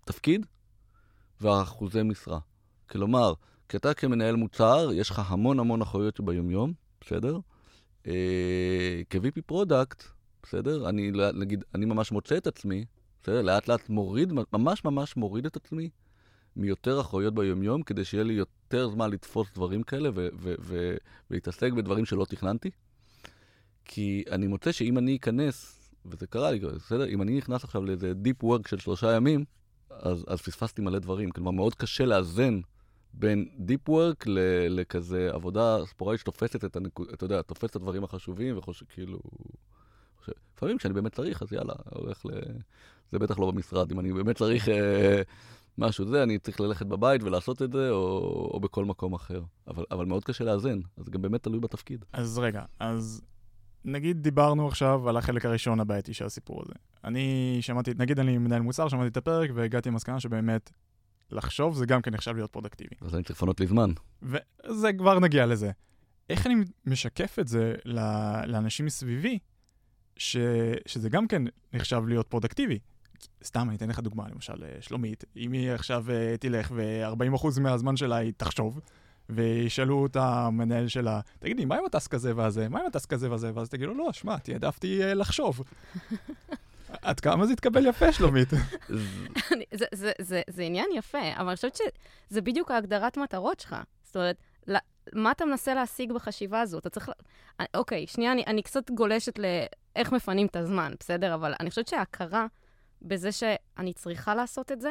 תפקיד 0.05 0.45
ואחוזי 1.43 2.03
משרה. 2.03 2.39
כלומר, 2.89 3.33
כי 3.69 3.77
אתה 3.77 3.93
כמנהל 3.93 4.35
מוצר, 4.35 4.89
יש 4.93 5.09
לך 5.09 5.21
המון 5.27 5.59
המון 5.59 5.81
אחריות 5.81 6.19
ביומיום, 6.19 6.73
בסדר? 7.01 7.39
אה, 8.07 9.01
כ-VP 9.09 9.41
product, 9.45 10.03
בסדר? 10.43 10.89
אני, 10.89 11.11
נגיד, 11.33 11.63
אני 11.75 11.85
ממש 11.85 12.11
מוצא 12.11 12.37
את 12.37 12.47
עצמי, 12.47 12.85
בסדר? 13.23 13.41
לאט 13.41 13.67
לאט 13.67 13.89
מוריד, 13.89 14.33
ממש 14.53 14.85
ממש 14.85 15.17
מוריד 15.17 15.45
את 15.45 15.55
עצמי 15.55 15.89
מיותר 16.55 17.01
אחריות 17.01 17.35
ביומיום, 17.35 17.83
כדי 17.83 18.05
שיהיה 18.05 18.23
לי 18.23 18.33
יותר 18.33 18.89
זמן 18.89 19.09
לתפוס 19.09 19.47
דברים 19.55 19.83
כאלה 19.83 20.09
ולהתעסק 21.29 21.71
בדברים 21.71 22.05
שלא 22.05 22.25
תכננתי. 22.25 22.69
כי 23.85 24.23
אני 24.31 24.47
מוצא 24.47 24.71
שאם 24.71 24.97
אני 24.97 25.15
אכנס, 25.15 25.79
וזה 26.05 26.27
קרה 26.27 26.51
לי, 26.51 26.59
בסדר? 26.59 27.07
אם 27.07 27.21
אני 27.21 27.37
נכנס 27.37 27.63
עכשיו 27.63 27.85
לאיזה 27.85 28.13
Deep 28.23 28.43
Work 28.43 28.69
של 28.69 28.77
שלושה 28.77 29.15
ימים, 29.15 29.45
אז, 29.99 30.25
אז 30.27 30.41
פספסתי 30.41 30.81
מלא 30.81 30.99
דברים. 30.99 31.31
כלומר, 31.31 31.51
מאוד 31.51 31.75
קשה 31.75 32.05
לאזן 32.05 32.59
בין 33.13 33.49
Work 33.89 34.23
ל- 34.25 34.67
לכזה 34.69 35.29
עבודה 35.33 35.77
ספורדית 35.85 36.19
שתופסת 36.19 36.65
את, 36.65 36.75
הנקוד, 36.75 37.07
אתה 37.13 37.25
יודע, 37.25 37.41
תופסת 37.41 37.69
את 37.69 37.75
הדברים 37.75 38.03
החשובים, 38.03 38.57
וחושב, 38.57 38.85
כאילו... 38.89 39.19
לפעמים 40.55 40.77
כשאני 40.77 40.93
באמת 40.93 41.15
צריך, 41.15 41.41
אז 41.41 41.53
יאללה, 41.53 41.73
הולך 41.89 42.25
ל... 42.25 42.29
זה 43.11 43.19
בטח 43.19 43.39
לא 43.39 43.51
במשרד. 43.51 43.91
אם 43.91 43.99
אני 43.99 44.13
באמת 44.13 44.37
צריך 44.37 44.69
אה, 44.69 45.21
משהו 45.77 46.05
זה, 46.05 46.23
אני 46.23 46.39
צריך 46.39 46.61
ללכת 46.61 46.85
בבית 46.85 47.23
ולעשות 47.23 47.61
את 47.61 47.71
זה, 47.71 47.89
או, 47.89 48.17
או 48.53 48.59
בכל 48.59 48.85
מקום 48.85 49.13
אחר. 49.13 49.41
אבל, 49.67 49.83
אבל 49.91 50.05
מאוד 50.05 50.23
קשה 50.23 50.43
לאזן, 50.43 50.79
אז 50.97 51.05
זה 51.05 51.11
גם 51.11 51.21
באמת 51.21 51.43
תלוי 51.43 51.59
בתפקיד. 51.59 52.05
אז 52.13 52.37
רגע, 52.37 52.63
אז 52.79 53.21
נגיד 53.85 54.23
דיברנו 54.23 54.67
עכשיו 54.67 55.09
על 55.09 55.17
החלק 55.17 55.45
הראשון 55.45 55.79
הבעייתי 55.79 56.13
של 56.13 56.25
הסיפור 56.25 56.61
הזה. 56.65 56.73
אני 57.03 57.57
שמעתי, 57.61 57.91
נגיד 57.97 58.19
אני 58.19 58.37
מנהל 58.37 58.61
מוצר, 58.61 58.87
שמעתי 58.87 59.07
את 59.07 59.17
הפרק 59.17 59.49
והגעתי 59.53 59.89
למסקנה 59.89 60.19
שבאמת 60.19 60.71
לחשוב 61.31 61.75
זה 61.75 61.85
גם 61.85 62.01
כן 62.01 62.13
נחשב 62.13 62.35
להיות 62.35 62.51
פרודקטיבי. 62.51 62.95
אז 63.01 63.15
אני 63.15 63.23
צריך 63.23 63.37
לפנות 63.37 63.59
לי 63.59 63.67
זמן. 63.67 63.91
וזה 64.21 64.93
כבר 64.93 65.19
נגיע 65.19 65.45
לזה. 65.45 65.71
איך 66.29 66.47
אני 66.47 66.55
משקף 66.85 67.39
את 67.39 67.47
זה 67.47 67.75
לאנשים 68.45 68.85
מסביבי, 68.85 69.39
ש, 70.17 70.37
שזה 70.85 71.09
גם 71.09 71.27
כן 71.27 71.43
נחשב 71.73 72.01
להיות 72.07 72.27
פרודקטיבי. 72.27 72.79
סתם, 73.43 73.69
אני 73.69 73.77
אתן 73.77 73.89
לך 73.89 73.99
דוגמה, 73.99 74.23
למשל, 74.29 74.63
אה, 74.63 74.81
שלומית, 74.81 75.23
אם 75.37 75.51
היא 75.51 75.71
עכשיו 75.71 76.05
אה, 76.11 76.35
תלך 76.39 76.71
ו-40% 76.75 77.59
מהזמן 77.61 77.97
שלה 77.97 78.15
היא 78.15 78.33
תחשוב, 78.37 78.79
וישאלו 79.29 80.05
את 80.05 80.15
המנהל 80.15 80.87
שלה, 80.87 81.19
תגידי, 81.39 81.65
מה 81.65 81.75
עם 81.77 81.85
הטסק 81.85 82.13
הזה 82.13 82.33
והזה? 82.35 82.69
מה 82.69 82.79
עם 82.79 82.85
הטסק 82.85 83.13
הזה 83.13 83.31
והזה? 83.31 83.51
ואז 83.55 83.69
תגיד 83.69 83.87
לו, 83.87 83.93
לא, 83.93 84.11
שמע, 84.11 84.37
תעדפתי 84.37 85.03
אה, 85.03 85.13
לחשוב. 85.13 85.61
עד 87.01 87.19
כמה 87.19 87.45
זה 87.45 87.53
יתקבל 87.53 87.85
יפה, 87.87 88.11
שלומית? 88.11 88.49
זה- 89.73 89.85
זה- 89.93 90.11
זה- 90.21 90.41
זה 90.49 90.63
עניין 90.63 90.85
יפה, 90.95 91.17
אבל 91.37 91.47
אני 91.47 91.55
חושבת 91.55 91.75
שזה 92.29 92.41
בדיוק 92.41 92.71
ההגדרת 92.71 93.17
מטרות 93.17 93.59
שלך. 93.59 93.75
זאת 94.03 94.15
אומרת, 94.15 94.35
מה 95.13 95.31
אתה 95.31 95.45
מנסה 95.45 95.73
להשיג 95.73 96.11
בחשיבה 96.13 96.61
הזו? 96.61 96.77
אתה 96.79 96.89
צריך... 96.89 97.09
אה, 97.59 97.65
אוקיי, 97.73 98.07
שנייה, 98.07 98.31
אני, 98.31 98.43
אני 98.47 98.61
קצת 98.63 98.91
גולשת 98.91 99.39
לאיך 99.39 100.11
מפנים 100.11 100.47
את 100.47 100.55
הזמן, 100.55 100.93
בסדר? 100.99 101.33
אבל 101.33 101.53
אני 101.59 101.69
חושבת 101.69 101.87
שההכרה 101.87 102.45
בזה 103.01 103.31
שאני 103.31 103.93
צריכה 103.93 104.35
לעשות 104.35 104.71
את 104.71 104.81
זה, 104.81 104.89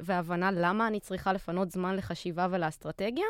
והבנה 0.00 0.50
למה 0.50 0.86
אני 0.86 1.00
צריכה 1.00 1.32
לפנות 1.32 1.70
זמן 1.70 1.96
לחשיבה 1.96 2.46
ולאסטרטגיה, 2.50 3.24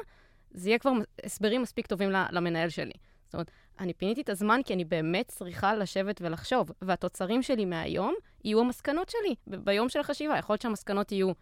זה 0.51 0.69
יהיה 0.69 0.79
כבר 0.79 0.93
הסברים 1.25 1.63
מספיק 1.63 1.87
טובים 1.87 2.11
למנהל 2.11 2.69
שלי. 2.69 2.93
זאת 3.25 3.35
אומרת, 3.35 3.51
אני 3.81 3.95
פיניתי 3.95 4.21
את 4.21 4.29
הזמן 4.29 4.61
כי 4.65 4.75
אני 4.75 4.85
באמת 4.85 5.29
צריכה 5.29 5.77
לשבת 5.77 6.21
ולחשוב, 6.25 6.71
והתוצרים 6.83 7.43
שלי 7.43 7.65
מהיום 7.65 8.15
יהיו 8.45 8.61
המסקנות 8.61 9.09
שלי 9.09 9.35
ביום 9.65 9.89
של 9.89 10.01
החשיבה. 10.01 10.39
יכול 10.39 10.53
להיות 10.55 10.63
שהמסקנות 10.63 11.13
יהיו, 11.13 11.33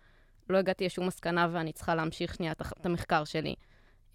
לא 0.51 0.59
הגעתי 0.59 0.87
לשום 0.87 1.07
מסקנה 1.07 1.49
ואני 1.53 1.73
צריכה 1.73 1.95
להמשיך 1.95 2.35
שנייה 2.35 2.53
את 2.53 2.87
המחקר 2.87 3.25
שלי, 3.25 3.55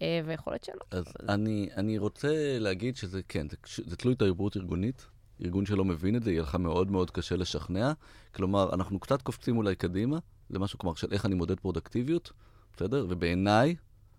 אה, 0.02 0.20
ויכול 0.24 0.52
להיות 0.52 0.64
שלא. 0.64 0.80
אז 0.90 1.04
אני, 1.28 1.68
אני 1.76 1.98
רוצה 1.98 2.58
להגיד 2.58 2.96
שזה 2.96 3.20
כן, 3.28 3.48
זה, 3.48 3.56
זה 3.86 3.96
תלוי 3.96 4.14
תרבות 4.14 4.56
ארגונית. 4.56 5.06
ארגון 5.44 5.66
שלא 5.66 5.84
מבין 5.84 6.16
את 6.16 6.22
זה, 6.22 6.30
יהיה 6.30 6.42
לך 6.42 6.54
מאוד 6.54 6.90
מאוד 6.90 7.10
קשה 7.10 7.36
לשכנע. 7.36 7.92
כלומר, 8.34 8.74
אנחנו 8.74 8.98
קצת 8.98 9.22
קופצים 9.22 9.56
אולי 9.56 9.76
קדימה, 9.76 10.18
למשהו 10.50 10.78
כלומר 10.78 10.94
של 10.94 11.12
איך 11.12 11.26
אני 11.26 11.34
מודד 11.34 11.60
פרודקטיביות, 11.60 12.32
בסדר? 12.76 13.06
ובעיניי, 13.08 13.76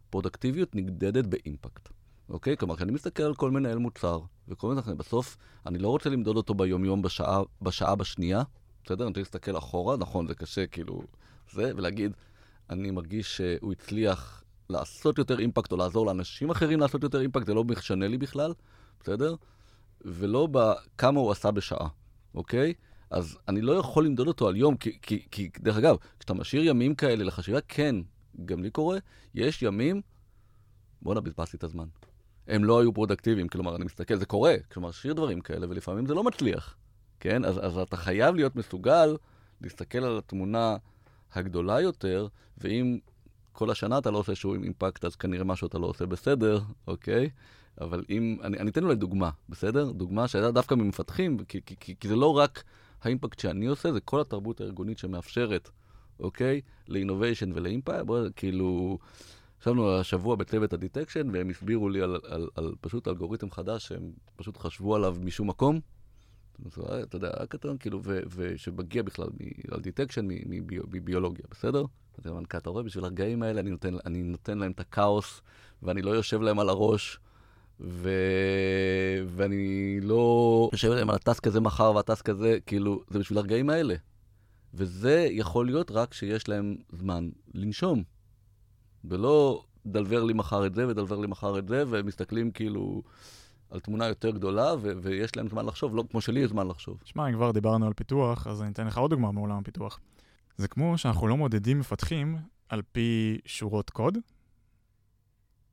פרודקטיביות 0.09 0.75
נגדדת 0.75 1.25
באימפקט, 1.25 1.89
אוקיי? 2.29 2.57
כלומר, 2.57 2.75
כשאני 2.75 2.91
מסתכל 2.91 3.23
על 3.23 3.35
כל 3.35 3.51
מנהל 3.51 3.77
מוצר, 3.77 4.19
וכל 4.47 4.69
מיני, 4.69 4.97
בסוף, 4.97 5.37
אני 5.65 5.77
לא 5.77 5.87
רוצה 5.87 6.09
למדוד 6.09 6.37
אותו 6.37 6.53
ביומיום 6.53 7.01
בשעה, 7.01 7.41
בשעה 7.61 7.95
בשנייה, 7.95 8.43
בסדר? 8.83 9.03
אני 9.03 9.09
רוצה 9.09 9.21
להסתכל 9.21 9.57
אחורה, 9.57 9.97
נכון, 9.97 10.27
זה 10.27 10.35
קשה, 10.35 10.67
כאילו, 10.67 11.01
זה, 11.53 11.71
ולהגיד, 11.75 12.11
אני 12.69 12.91
מרגיש 12.91 13.37
שהוא 13.37 13.71
הצליח 13.71 14.43
לעשות 14.69 15.17
יותר 15.17 15.39
אימפקט, 15.39 15.71
או 15.71 15.77
לעזור 15.77 16.05
לאנשים 16.05 16.49
אחרים 16.49 16.79
לעשות 16.79 17.03
יותר 17.03 17.21
אימפקט, 17.21 17.45
זה 17.45 17.53
לא 17.53 17.63
משנה 17.63 18.07
לי 18.07 18.17
בכלל, 18.17 18.53
בסדר? 18.99 19.35
ולא 20.01 20.47
בכמה 20.51 21.19
הוא 21.19 21.31
עשה 21.31 21.51
בשעה, 21.51 21.87
אוקיי? 22.35 22.73
אז 23.09 23.37
אני 23.47 23.61
לא 23.61 23.73
יכול 23.73 24.05
למדוד 24.05 24.27
אותו 24.27 24.47
על 24.47 24.55
יום, 24.55 24.77
כי, 24.77 24.97
כי, 25.01 25.25
כי 25.31 25.49
דרך 25.59 25.77
אגב, 25.77 25.95
כשאתה 26.19 26.33
משאיר 26.33 26.63
ימים 26.63 26.95
כאלה 26.95 27.23
לחשיבה, 27.23 27.61
כן, 27.61 27.95
גם 28.45 28.63
לי 28.63 28.69
קורה, 28.69 28.97
יש 29.35 29.61
ימים, 29.61 30.01
בוא'נה, 31.01 31.21
בזבזתי 31.21 31.57
את 31.57 31.63
הזמן. 31.63 31.87
הם 32.47 32.63
לא 32.63 32.79
היו 32.79 32.93
פרודקטיביים, 32.93 33.47
כלומר, 33.47 33.75
אני 33.75 33.85
מסתכל, 33.85 34.15
זה 34.15 34.25
קורה, 34.25 34.55
כלומר, 34.71 34.91
שיר 34.91 35.13
דברים 35.13 35.41
כאלה, 35.41 35.69
ולפעמים 35.69 36.05
זה 36.05 36.13
לא 36.13 36.23
מצליח, 36.23 36.75
כן? 37.19 37.45
אז, 37.45 37.65
אז 37.65 37.77
אתה 37.77 37.97
חייב 37.97 38.35
להיות 38.35 38.55
מסוגל 38.55 39.17
להסתכל 39.61 39.97
על 39.97 40.17
התמונה 40.17 40.77
הגדולה 41.33 41.81
יותר, 41.81 42.27
ואם 42.57 42.99
כל 43.51 43.71
השנה 43.71 43.97
אתה 43.97 44.11
לא 44.11 44.17
עושה 44.17 44.35
משהו 44.35 44.55
עם 44.55 44.63
אימפקט, 44.63 45.05
אז 45.05 45.15
כנראה 45.15 45.43
משהו 45.43 45.67
אתה 45.67 45.77
לא 45.77 45.87
עושה 45.87 46.05
בסדר, 46.05 46.59
אוקיי? 46.87 47.29
אבל 47.81 48.03
אם, 48.09 48.37
אני, 48.43 48.57
אני 48.57 48.71
אתן 48.71 48.83
אולי 48.83 48.95
דוגמה, 48.95 49.29
בסדר? 49.49 49.91
דוגמה 49.91 50.27
שהייתה 50.27 50.51
דווקא 50.51 50.75
ממפתחים, 50.75 51.37
כי, 51.37 51.59
כי, 51.65 51.75
כי, 51.79 51.95
כי 51.99 52.07
זה 52.07 52.15
לא 52.15 52.37
רק 52.37 52.63
האימפקט 53.01 53.39
שאני 53.39 53.65
עושה, 53.65 53.93
זה 53.93 53.99
כל 53.99 54.21
התרבות 54.21 54.61
הארגונית 54.61 54.97
שמאפשרת, 54.97 55.69
אוקיי? 56.19 56.61
ל-innovation 56.87 57.51
ולאימפקט, 57.53 58.05
כאילו, 58.35 58.97
ישבנו 59.61 59.95
השבוע 59.95 60.35
בצוות 60.35 60.73
ה-detection, 60.73 61.29
והם 61.33 61.49
הסבירו 61.49 61.89
לי 61.89 62.01
על, 62.01 62.19
על, 62.23 62.49
על 62.55 62.73
פשוט 62.81 63.07
אלגוריתם 63.07 63.51
חדש 63.51 63.87
שהם 63.87 64.11
פשוט 64.35 64.57
חשבו 64.57 64.95
עליו 64.95 65.15
משום 65.23 65.49
מקום. 65.49 65.79
אה, 66.89 67.03
אתה 67.03 67.15
יודע, 67.15 67.29
הקטן, 67.39 67.77
כאילו, 67.77 68.01
ושמגיע 68.35 69.03
בכלל 69.03 69.27
על 69.71 69.79
detection 69.79 70.27
מביולוגיה, 70.67 71.45
בסדר? 71.51 71.85
אז 72.17 72.25
המנכ"ל, 72.25 72.57
אתה 72.57 72.69
רואה, 72.69 72.83
בשביל 72.83 73.03
הרגעים 73.03 73.43
האלה 73.43 73.59
אני 73.59 73.69
נותן, 73.69 73.93
אני 74.05 74.23
נותן 74.23 74.57
להם 74.57 74.71
את 74.71 74.79
הכאוס, 74.79 75.41
ואני 75.83 76.01
לא 76.01 76.11
יושב 76.11 76.41
להם 76.41 76.59
על 76.59 76.69
הראש, 76.69 77.19
ו... 77.79 78.09
ואני 79.27 79.99
לא 80.01 80.69
יושב 80.73 80.91
להם 80.91 81.09
על 81.09 81.15
ה-task 81.15 81.47
הזה 81.47 81.59
מחר 81.59 81.91
וה-task 81.95 82.29
הזה, 82.29 82.57
כאילו, 82.65 83.03
זה 83.09 83.19
בשביל 83.19 83.37
הרגעים 83.37 83.69
האלה. 83.69 83.95
וזה 84.73 85.27
יכול 85.31 85.65
להיות 85.65 85.91
רק 85.91 86.13
שיש 86.13 86.49
להם 86.49 86.75
זמן 86.91 87.29
לנשום. 87.53 88.03
ולא 89.05 89.63
דלבר 89.85 90.23
לי 90.23 90.33
מחר 90.33 90.65
את 90.65 90.75
זה 90.75 90.87
ודלבר 90.87 91.19
לי 91.19 91.27
מחר 91.27 91.59
את 91.59 91.67
זה, 91.67 91.83
ומסתכלים 91.89 92.51
כאילו 92.51 93.03
על 93.69 93.79
תמונה 93.79 94.07
יותר 94.07 94.29
גדולה, 94.29 94.73
ו- 94.81 94.91
ויש 95.01 95.35
להם 95.37 95.47
זמן 95.47 95.65
לחשוב, 95.65 95.95
לא 95.95 96.03
כמו 96.11 96.21
שלי 96.21 96.39
יש 96.39 96.49
זמן 96.49 96.67
לחשוב. 96.67 96.97
שמע, 97.03 97.29
אם 97.29 97.33
כבר 97.33 97.51
דיברנו 97.51 97.87
על 97.87 97.93
פיתוח, 97.93 98.47
אז 98.47 98.61
אני 98.61 98.71
אתן 98.71 98.87
לך 98.87 98.97
עוד 98.97 99.09
דוגמה 99.09 99.31
מעולם 99.31 99.57
הפיתוח. 99.57 99.99
זה 100.57 100.67
כמו 100.67 100.97
שאנחנו 100.97 101.27
לא 101.27 101.37
מודדים 101.37 101.79
מפתחים 101.79 102.37
על 102.69 102.81
פי 102.91 103.37
שורות 103.45 103.89
קוד. 103.89 104.17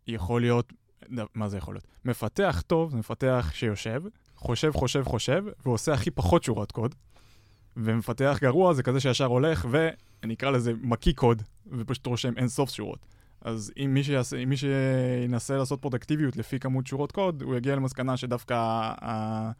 יכול 0.07 0.41
להיות, 0.41 0.73
מה 1.35 1.49
זה 1.49 1.57
יכול 1.59 1.75
להיות? 1.75 1.87
מפתח 2.05 2.63
טוב 2.67 2.91
זה 2.91 2.97
מפתח 2.97 3.51
שיושב, 3.55 4.03
חושב, 4.37 4.71
חושב, 4.73 5.03
חושב, 5.05 5.45
ועושה 5.67 5.93
הכי 5.93 6.11
פחות 6.11 6.45
שורות 6.45 6.73
קוד. 6.73 6.95
ומפתח 7.77 8.39
גרוע 8.41 8.73
זה 8.75 8.83
כזה 8.83 9.01
שישר 9.01 9.25
הולך, 9.25 9.67
ואני 9.71 10.35
אקרא 10.35 10.51
לזה 10.51 10.73
מקיא 10.81 11.13
קוד, 11.13 11.43
ופשוט 11.67 12.07
רושם 12.07 12.33
אין 12.37 12.49
סוף 12.49 12.71
שורות. 12.71 13.07
אז 13.41 13.73
אם 13.85 13.95
מי, 13.95 14.05
שיעשה, 14.05 14.37
אם 14.37 14.49
מי 14.49 14.57
שינסה 14.57 15.57
לעשות 15.57 15.81
פרודקטיביות 15.81 16.37
לפי 16.37 16.59
כמות 16.59 16.87
שורות 16.87 17.13
קוד, 17.13 17.43
הוא 17.43 17.57
יגיע 17.57 17.77
למסקנה 17.77 18.17
שדווקא 18.17 18.55
ה- 18.55 19.51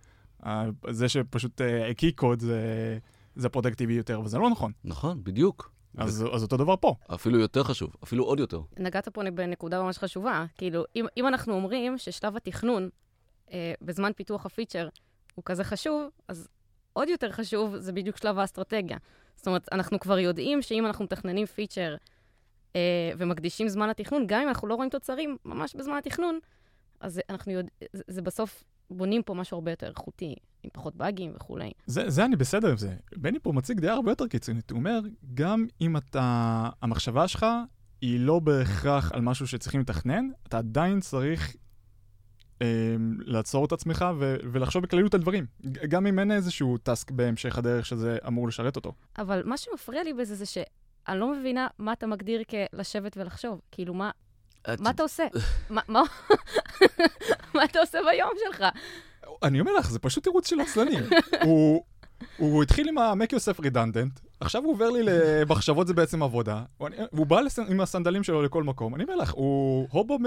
ה- 0.47 0.65
זה 0.91 1.09
שפשוט 1.09 1.61
אה, 1.61 1.91
הקיא 1.91 2.13
קוד 2.17 2.41
זה, 2.41 2.99
זה 3.37 3.49
פרודקטיבי 3.49 3.93
יותר, 3.95 4.21
וזה 4.25 4.39
לא 4.39 4.51
נכון. 4.51 4.73
נכון, 4.85 5.25
בדיוק. 5.25 5.73
אז, 5.99 6.25
אז 6.33 6.43
אותו 6.43 6.57
דבר 6.57 6.75
פה. 6.77 6.95
אפילו 7.15 7.39
יותר 7.39 7.63
חשוב, 7.63 7.97
אפילו 8.05 8.25
עוד 8.25 8.41
יותר. 8.41 8.61
נגעת 8.77 9.09
פה 9.09 9.23
בנקודה 9.35 9.83
ממש 9.83 9.99
חשובה. 9.99 10.45
כאילו, 10.59 10.85
אם, 10.97 11.07
אם 11.17 11.27
אנחנו 11.27 11.55
אומרים 11.55 11.99
ששלב 11.99 12.37
התכנון 12.37 12.89
אה, 13.53 13.75
בזמן 13.83 14.13
פיתוח 14.17 14.47
הפיצ'ר 14.47 14.89
הוא 15.35 15.43
כזה 15.45 15.65
חשוב, 15.65 16.11
אז 16.29 16.49
עוד 16.93 17.09
יותר 17.09 17.33
חשוב 17.33 17.77
זה 17.77 17.93
בדיוק 17.93 18.17
שלב 18.17 18.39
האסטרטגיה. 18.39 18.97
זאת 19.37 19.47
אומרת, 19.47 19.69
אנחנו 19.73 20.01
כבר 20.01 20.19
יודעים 20.19 20.63
שאם 20.63 20.87
אנחנו 20.87 21.05
מתכננים 21.05 21.47
פיצ'ר 21.47 21.97
אה, 22.77 22.81
ומקדישים 23.19 23.69
זמן 23.69 23.89
לתכנון, 23.89 24.25
גם 24.27 24.43
אם 24.43 24.49
אנחנו 24.49 24.69
לא 24.69 24.75
רואים 24.75 24.91
תוצרים 24.91 25.37
ממש 25.45 25.75
בזמן 25.75 25.97
התכנון, 25.97 26.39
אז 27.01 27.21
אנחנו 27.31 27.53
יודעים, 27.53 27.77
זה, 27.93 28.03
זה 28.07 28.23
בסוף 28.23 28.65
בונים 28.93 29.23
פה 29.23 29.35
משהו 29.35 29.55
הרבה 29.55 29.71
יותר 29.71 29.89
איכותי, 29.89 30.35
עם 30.63 30.71
פחות 30.73 30.97
באגים 30.97 31.33
וכולי. 31.37 31.71
זה, 31.87 32.11
זה 32.11 32.25
אני 32.25 32.37
בסדר 32.37 32.71
עם 32.71 32.77
זה. 32.77 32.95
בני 33.17 33.39
פה 33.43 33.53
מציג 33.53 33.81
דעה 33.81 33.95
הרבה 33.95 34.11
יותר 34.11 34.27
קיצונית. 34.27 34.71
הוא 34.71 34.79
אומר, 34.79 35.01
גם 35.35 35.67
אם 35.81 35.97
אתה, 35.97 36.69
המחשבה 36.83 37.29
שלך 37.29 37.47
היא 38.01 38.21
לא 38.21 38.39
בהכרח 38.39 39.13
על 39.13 39.21
משהו 39.21 39.47
שצריכים 39.47 39.81
לתכנן, 39.81 40.29
אתה 40.49 40.59
עדיין 40.59 41.01
צריך 41.01 41.57
אה, 42.63 42.67
לעצור 43.19 43.65
את 43.65 43.73
עצמך 43.73 44.05
ו- 44.19 44.37
ולחשוב 44.53 44.83
בכלליות 44.83 45.15
על 45.15 45.21
דברים. 45.21 45.47
גם 45.89 46.07
אם 46.07 46.19
אין 46.19 46.33
איזשהו 46.33 46.79
טאסק 46.79 47.11
בהמשך 47.11 47.59
הדרך 47.59 47.87
שזה 47.87 48.19
אמור 48.27 48.49
לשרת 48.49 48.77
אותו. 48.77 48.93
אבל 49.19 49.43
מה 49.45 49.57
שמפריע 49.57 50.03
לי 50.03 50.13
בזה 50.13 50.35
זה 50.35 50.47
שאני 50.47 51.21
לא 51.21 51.33
מבינה 51.33 51.67
מה 51.79 51.93
אתה 51.93 52.07
מגדיר 52.07 52.43
כלשבת 52.51 53.17
ולחשוב. 53.17 53.61
כאילו, 53.71 53.95
מה, 53.95 54.11
מה 54.79 54.91
אתה 54.91 55.03
עושה? 55.03 55.25
מה, 55.71 55.81
מה, 55.89 56.03
מה 57.57 57.65
אתה 57.65 57.81
עושה 57.81 57.99
ביום 58.11 58.31
שלך? 58.47 58.65
אני 59.43 59.61
אומר 59.61 59.73
לך, 59.75 59.91
זה 59.91 59.99
פשוט 59.99 60.25
תירוץ 60.25 60.49
של 60.49 60.61
עצלני. 60.61 60.97
הוא, 61.45 61.85
הוא 62.37 62.63
התחיל 62.63 62.89
עם 62.89 62.99
ה-make 62.99 63.33
yourself 63.33 63.61
redundant, 63.61 64.21
עכשיו 64.41 64.63
הוא 64.63 64.73
עובר 64.73 64.91
לי 64.91 65.03
למחשבות 65.03 65.87
זה 65.87 65.95
בעצם 65.95 66.23
עבודה, 66.23 66.63
הוא, 67.11 67.27
בא 67.27 67.41
לס, 67.41 67.59
עם 67.59 67.81
הסנדלים 67.81 68.23
שלו 68.23 68.43
לכל 68.43 68.63
מקום, 68.63 68.95
אני 68.95 69.05
אומר 69.05 69.17
לך, 69.17 69.33
הוא 69.33 69.89
הובו 69.91 70.19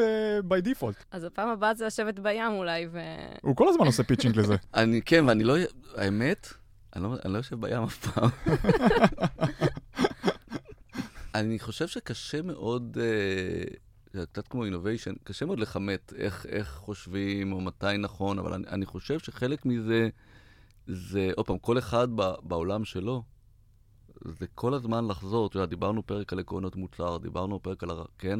by 0.49 0.67
default, 0.67 1.03
אז 1.11 1.23
הפעם 1.23 1.49
הבאה 1.49 1.73
זה 1.73 1.85
לשבת 1.85 2.19
בים 2.19 2.51
אולי, 2.51 2.87
ו... 2.91 2.99
הוא 3.41 3.55
כל 3.55 3.69
הזמן 3.69 3.85
עושה 3.85 4.03
pitching 4.03 4.39
לזה. 4.39 4.55
אני, 4.73 5.01
כן, 5.01 5.25
ואני 5.27 5.43
לא, 5.43 5.55
האמת, 5.95 6.47
אני 6.95 7.03
לא, 7.03 7.15
אני 7.25 7.33
לא 7.33 7.37
יושב 7.37 7.61
בים 7.61 7.83
אף 7.83 8.07
פעם. 8.07 8.29
אני 11.35 11.59
חושב 11.59 11.87
שקשה 11.87 12.41
מאוד, 12.41 12.97
זה 12.97 13.63
קצת 14.25 14.47
כמו 14.47 14.65
innovation, 14.65 15.13
קשה 15.23 15.45
מאוד 15.45 15.59
לכמת 15.59 16.13
איך, 16.15 16.45
איך 16.45 16.75
חושבים 16.75 17.53
או 17.53 17.61
מתי 17.61 17.97
נכון, 17.99 18.39
אבל 18.39 18.53
אני, 18.53 18.67
אני 18.67 18.85
חושב 18.85 19.19
שחלק 19.19 19.65
מזה, 19.65 20.09
זה, 20.87 21.31
עוד 21.35 21.45
פעם, 21.45 21.57
כל 21.57 21.77
אחד 21.77 22.07
ב, 22.15 22.21
בעולם 22.43 22.85
שלו, 22.85 23.23
זה 24.25 24.47
כל 24.55 24.73
הזמן 24.73 25.07
לחזור, 25.07 25.47
אתה 25.47 25.57
יודע, 25.57 25.65
דיברנו 25.65 26.07
פרק 26.07 26.33
על 26.33 26.39
עקרונות 26.39 26.75
מוצר, 26.75 27.17
דיברנו 27.17 27.63
פרק 27.63 27.83
על, 27.83 27.89
כן, 28.17 28.39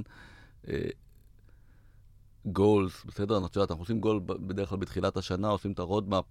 goals, 2.46 3.05
בסדר? 3.05 3.46
את 3.46 3.55
יודעת, 3.55 3.72
אנחנו 3.72 3.84
עושים 3.84 4.00
גול 4.00 4.20
בדרך 4.25 4.70
כלל 4.70 4.77
בתחילת 4.77 5.17
השנה, 5.17 5.48
עושים 5.48 5.72
את 5.72 5.79
ה-roadmap, 5.79 6.25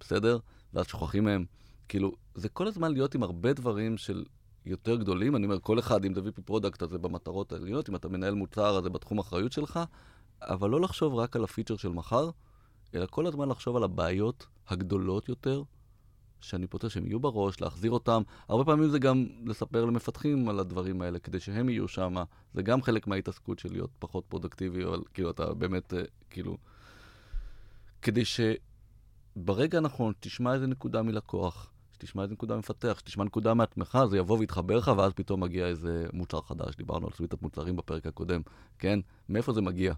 בסדר? 0.00 0.38
ואז 0.74 0.86
שוכחים 0.86 1.24
מהם. 1.24 1.44
כאילו, 1.88 2.12
זה 2.34 2.48
כל 2.48 2.66
הזמן 2.66 2.92
להיות 2.92 3.14
עם 3.14 3.22
הרבה 3.22 3.52
דברים 3.52 3.96
של 3.96 4.24
יותר 4.66 4.96
גדולים. 4.96 5.36
אני 5.36 5.44
אומר, 5.44 5.60
כל 5.60 5.78
אחד, 5.78 6.04
אם 6.04 6.12
VP 6.12 6.42
product, 6.44 6.82
אז 6.82 6.90
זה 6.90 6.98
במטרות 6.98 7.52
העליונות, 7.52 7.88
אם 7.88 7.96
אתה 7.96 8.08
מנהל 8.08 8.34
מוצר, 8.34 8.78
אז 8.78 8.82
זה 8.84 8.90
בתחום 8.90 9.18
האחריות 9.18 9.52
שלך, 9.52 9.80
אבל 10.42 10.70
לא 10.70 10.80
לחשוב 10.80 11.14
רק 11.14 11.36
על 11.36 11.44
הפיצ'ר 11.44 11.76
של 11.76 11.88
מחר, 11.88 12.30
אלא 12.94 13.06
כל 13.06 13.26
הזמן 13.26 13.48
לחשוב 13.48 13.76
על 13.76 13.84
הבעיות 13.84 14.46
הגדולות 14.68 15.28
יותר, 15.28 15.62
שאני 16.40 16.66
פותר 16.66 16.88
שהם 16.88 17.06
יהיו 17.06 17.20
בראש, 17.20 17.60
להחזיר 17.60 17.90
אותם. 17.90 18.22
הרבה 18.48 18.64
פעמים 18.64 18.88
זה 18.88 18.98
גם 18.98 19.26
לספר 19.44 19.84
למפתחים 19.84 20.48
על 20.48 20.60
הדברים 20.60 21.02
האלה, 21.02 21.18
כדי 21.18 21.40
שהם 21.40 21.68
יהיו 21.68 21.88
שם. 21.88 22.14
זה 22.54 22.62
גם 22.62 22.82
חלק 22.82 23.06
מההתעסקות 23.06 23.58
של 23.58 23.72
להיות 23.72 23.90
פחות 23.98 24.24
פרודקטיבי, 24.28 24.84
אבל 24.84 25.00
כאילו, 25.14 25.30
אתה 25.30 25.54
באמת, 25.54 25.94
אה, 25.94 26.02
כאילו... 26.30 26.56
כדי 28.02 28.22
שברגע 28.24 29.78
הנכון 29.78 30.12
תשמע 30.20 30.54
איזה 30.54 30.66
נקודה 30.66 31.02
מלקוח, 31.02 31.72
שתשמע 32.00 32.22
איזה 32.22 32.34
נקודה 32.34 32.56
מפתח, 32.56 32.98
שתשמע 32.98 33.24
נקודה 33.24 33.54
מעצמך, 33.54 33.98
זה 34.10 34.18
יבוא 34.18 34.38
ויתחבר 34.38 34.76
לך, 34.76 34.90
ואז 34.96 35.12
פתאום 35.12 35.40
מגיע 35.40 35.66
איזה 35.66 36.06
מוצר 36.12 36.40
חדש. 36.40 36.76
דיברנו 36.76 37.06
על 37.06 37.12
סוויטת 37.12 37.42
מוצרים 37.42 37.76
בפרק 37.76 38.06
הקודם, 38.06 38.40
כן? 38.78 38.98
מאיפה 39.28 39.52
זה 39.52 39.60
מגיע? 39.60 39.94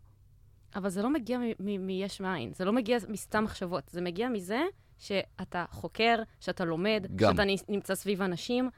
אבל 0.75 0.89
זה 0.89 1.03
לא 1.03 1.11
מגיע 1.11 1.39
מיש 1.59 2.21
מאין, 2.21 2.53
זה 2.53 2.65
לא 2.65 2.73
מגיע 2.73 2.99
מסתם 3.09 3.45
מחשבות, 3.45 3.89
זה 3.89 4.01
מגיע 4.01 4.29
מזה 4.29 4.63
שאתה 4.99 5.65
חוקר, 5.71 6.17
שאתה 6.41 6.65
לומד, 6.65 7.07
גם. 7.17 7.33
שאתה 7.33 7.43
נמצא 7.69 7.95
סביב 7.95 8.23
אנשים, 8.23 8.71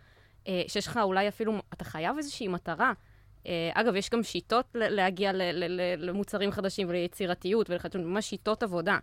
אה, 0.48 0.62
שיש 0.68 0.86
לך 0.86 0.96
אולי 1.02 1.28
אפילו, 1.28 1.52
אתה 1.72 1.84
חייב 1.84 2.16
איזושהי 2.16 2.48
מטרה. 2.48 2.92
אה, 3.46 3.70
אגב, 3.74 3.96
יש 3.96 4.10
גם 4.10 4.22
שיטות 4.22 4.66
להגיע 4.74 5.30
למוצרים 5.98 6.50
חדשים 6.50 6.88
וליצירתיות 6.88 7.70
ולחדשנות, 7.70 8.06
ממש 8.06 8.30
שיטות 8.30 8.62
עבודה. 8.62 8.98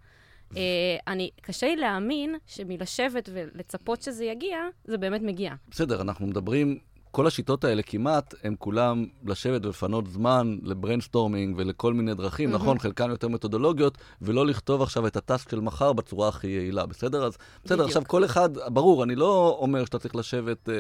אה, 0.58 0.62
אני, 1.08 1.29
קשה 1.41 1.67
לי 1.67 1.75
להאמין 1.75 2.36
שמלשבת 2.46 3.29
ולצפות 3.34 4.01
שזה 4.01 4.25
יגיע, 4.25 4.58
זה 4.86 4.98
באמת 4.98 5.22
מגיע. 5.22 5.53
בסדר, 5.72 6.01
אנחנו 6.01 6.27
מדברים 6.27 6.79
כל 7.12 7.27
השיטות 7.27 7.63
האלה 7.63 7.81
כמעט, 7.81 8.34
הם 8.43 8.55
כולם 8.60 9.05
לשבת 9.25 9.65
ולפנות 9.65 10.08
זמן 10.08 10.58
ל-brainstorming 10.63 11.56
ולכל 11.58 11.93
מיני 11.93 12.13
דרכים, 12.13 12.50
mm-hmm. 12.50 12.55
נכון, 12.55 12.79
חלקן 12.79 13.10
יותר 13.10 13.27
מתודולוגיות, 13.27 13.98
ולא 14.22 14.46
לכתוב 14.46 14.81
עכשיו 14.81 15.08
את 15.08 15.15
ה-task 15.16 15.50
של 15.50 15.60
מחר 15.60 15.93
בצורה 15.93 16.27
הכי 16.27 16.48
יעילה, 16.48 16.86
בסדר? 16.86 17.25
אז 17.25 17.38
בסדר, 17.63 17.75
בדיוק. 17.75 17.88
עכשיו 17.88 18.03
כל 18.08 18.25
אחד, 18.25 18.50
ברור, 18.67 19.03
אני 19.03 19.15
לא 19.15 19.58
אומר 19.60 19.86
שאתה 19.86 20.00
צריך 20.00 20.15
לשבת 20.15 20.70
אה, 20.70 20.74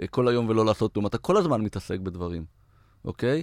אה, 0.00 0.06
כל 0.06 0.28
היום 0.28 0.48
ולא 0.48 0.64
לעשות 0.64 0.94
כלום, 0.94 1.06
אתה 1.06 1.18
כל 1.18 1.36
הזמן 1.36 1.60
מתעסק 1.60 1.98
בדברים, 1.98 2.44
אוקיי? 3.04 3.42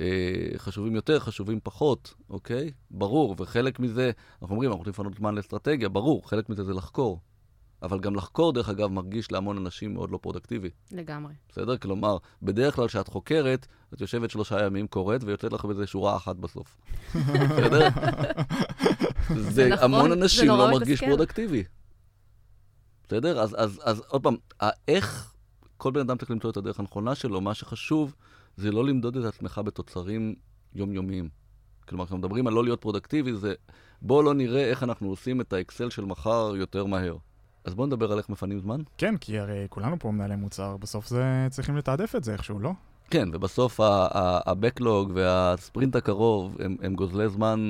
אה, 0.00 0.58
חשובים 0.58 0.94
יותר, 0.94 1.18
חשובים 1.18 1.60
פחות, 1.62 2.14
אוקיי? 2.30 2.70
ברור, 2.90 3.34
וחלק 3.38 3.80
מזה, 3.80 4.10
אנחנו 4.42 4.54
אומרים, 4.54 4.70
אנחנו 4.70 4.78
רוצים 4.78 4.90
לפנות 4.90 5.14
זמן 5.14 5.34
לאסטרטגיה, 5.34 5.88
ברור, 5.88 6.28
חלק 6.28 6.48
מזה 6.48 6.64
זה 6.64 6.72
לחקור. 6.72 7.20
אבל 7.82 8.00
גם 8.00 8.14
לחקור, 8.14 8.52
דרך 8.52 8.68
אגב, 8.68 8.90
מרגיש 8.90 9.32
להמון 9.32 9.56
אנשים 9.56 9.94
מאוד 9.94 10.10
לא 10.10 10.18
פרודקטיבי. 10.22 10.70
לגמרי. 10.92 11.34
בסדר? 11.48 11.76
כלומר, 11.76 12.16
בדרך 12.42 12.74
כלל 12.74 12.88
כשאת 12.88 13.08
חוקרת, 13.08 13.66
את 13.94 14.00
יושבת 14.00 14.30
שלושה 14.30 14.64
ימים, 14.64 14.86
קוראת, 14.86 15.24
ויוצאת 15.24 15.52
לך 15.52 15.64
בזה 15.64 15.86
שורה 15.86 16.16
אחת 16.16 16.36
בסוף. 16.36 16.76
בסדר? 17.14 17.88
זה 19.54 19.68
נכון, 19.68 19.84
המון 19.84 20.12
אנשים 20.12 20.48
לא 20.48 20.70
מרגיש 20.70 21.04
פרודקטיבי. 21.04 21.64
בסדר? 23.06 23.40
אז, 23.40 23.54
אז, 23.58 23.80
אז 23.84 24.02
עוד 24.08 24.22
פעם, 24.22 24.36
איך 24.88 25.34
כל 25.76 25.90
בן 25.90 26.00
אדם 26.00 26.16
צריך 26.16 26.30
למצוא 26.30 26.50
את 26.50 26.56
הדרך 26.56 26.80
הנכונה 26.80 27.14
שלו, 27.14 27.40
מה 27.40 27.54
שחשוב 27.54 28.14
זה 28.58 28.70
לא 28.70 28.84
למדוד 28.84 29.16
את 29.16 29.24
עצמך 29.24 29.60
בתוצרים 29.64 30.34
יומיומיים. 30.74 31.28
כלומר, 31.88 32.04
כשאנחנו 32.04 32.18
מדברים 32.18 32.46
על 32.46 32.52
לא 32.52 32.64
להיות 32.64 32.80
פרודקטיבי, 32.80 33.34
זה 33.34 33.54
בואו 34.02 34.22
לא 34.22 34.34
נראה 34.34 34.64
איך 34.64 34.82
אנחנו 34.82 35.08
עושים 35.08 35.40
את 35.40 35.52
האקסל 35.52 35.90
של 35.90 36.04
מחר 36.04 36.52
יותר 36.56 36.86
מהר. 36.86 37.16
אז 37.64 37.74
בואו 37.74 37.86
נדבר 37.86 38.12
על 38.12 38.18
איך 38.18 38.28
מפנים 38.28 38.60
זמן. 38.60 38.80
כן, 38.98 39.16
כי 39.16 39.38
הרי 39.38 39.66
כולנו 39.70 39.98
פה 39.98 40.10
מנהלי 40.10 40.36
מוצר, 40.36 40.76
בסוף 40.76 41.08
זה 41.08 41.46
צריכים 41.50 41.76
לתעדף 41.76 42.14
את 42.16 42.24
זה 42.24 42.32
איכשהו, 42.32 42.58
לא? 42.58 42.72
כן, 43.10 43.28
ובסוף 43.32 43.80
ה-Backlog 43.80 45.10
והספרינט 45.14 45.96
הקרוב 45.96 46.56
הם, 46.60 46.76
הם 46.82 46.94
גוזלי 46.94 47.28
זמן 47.28 47.60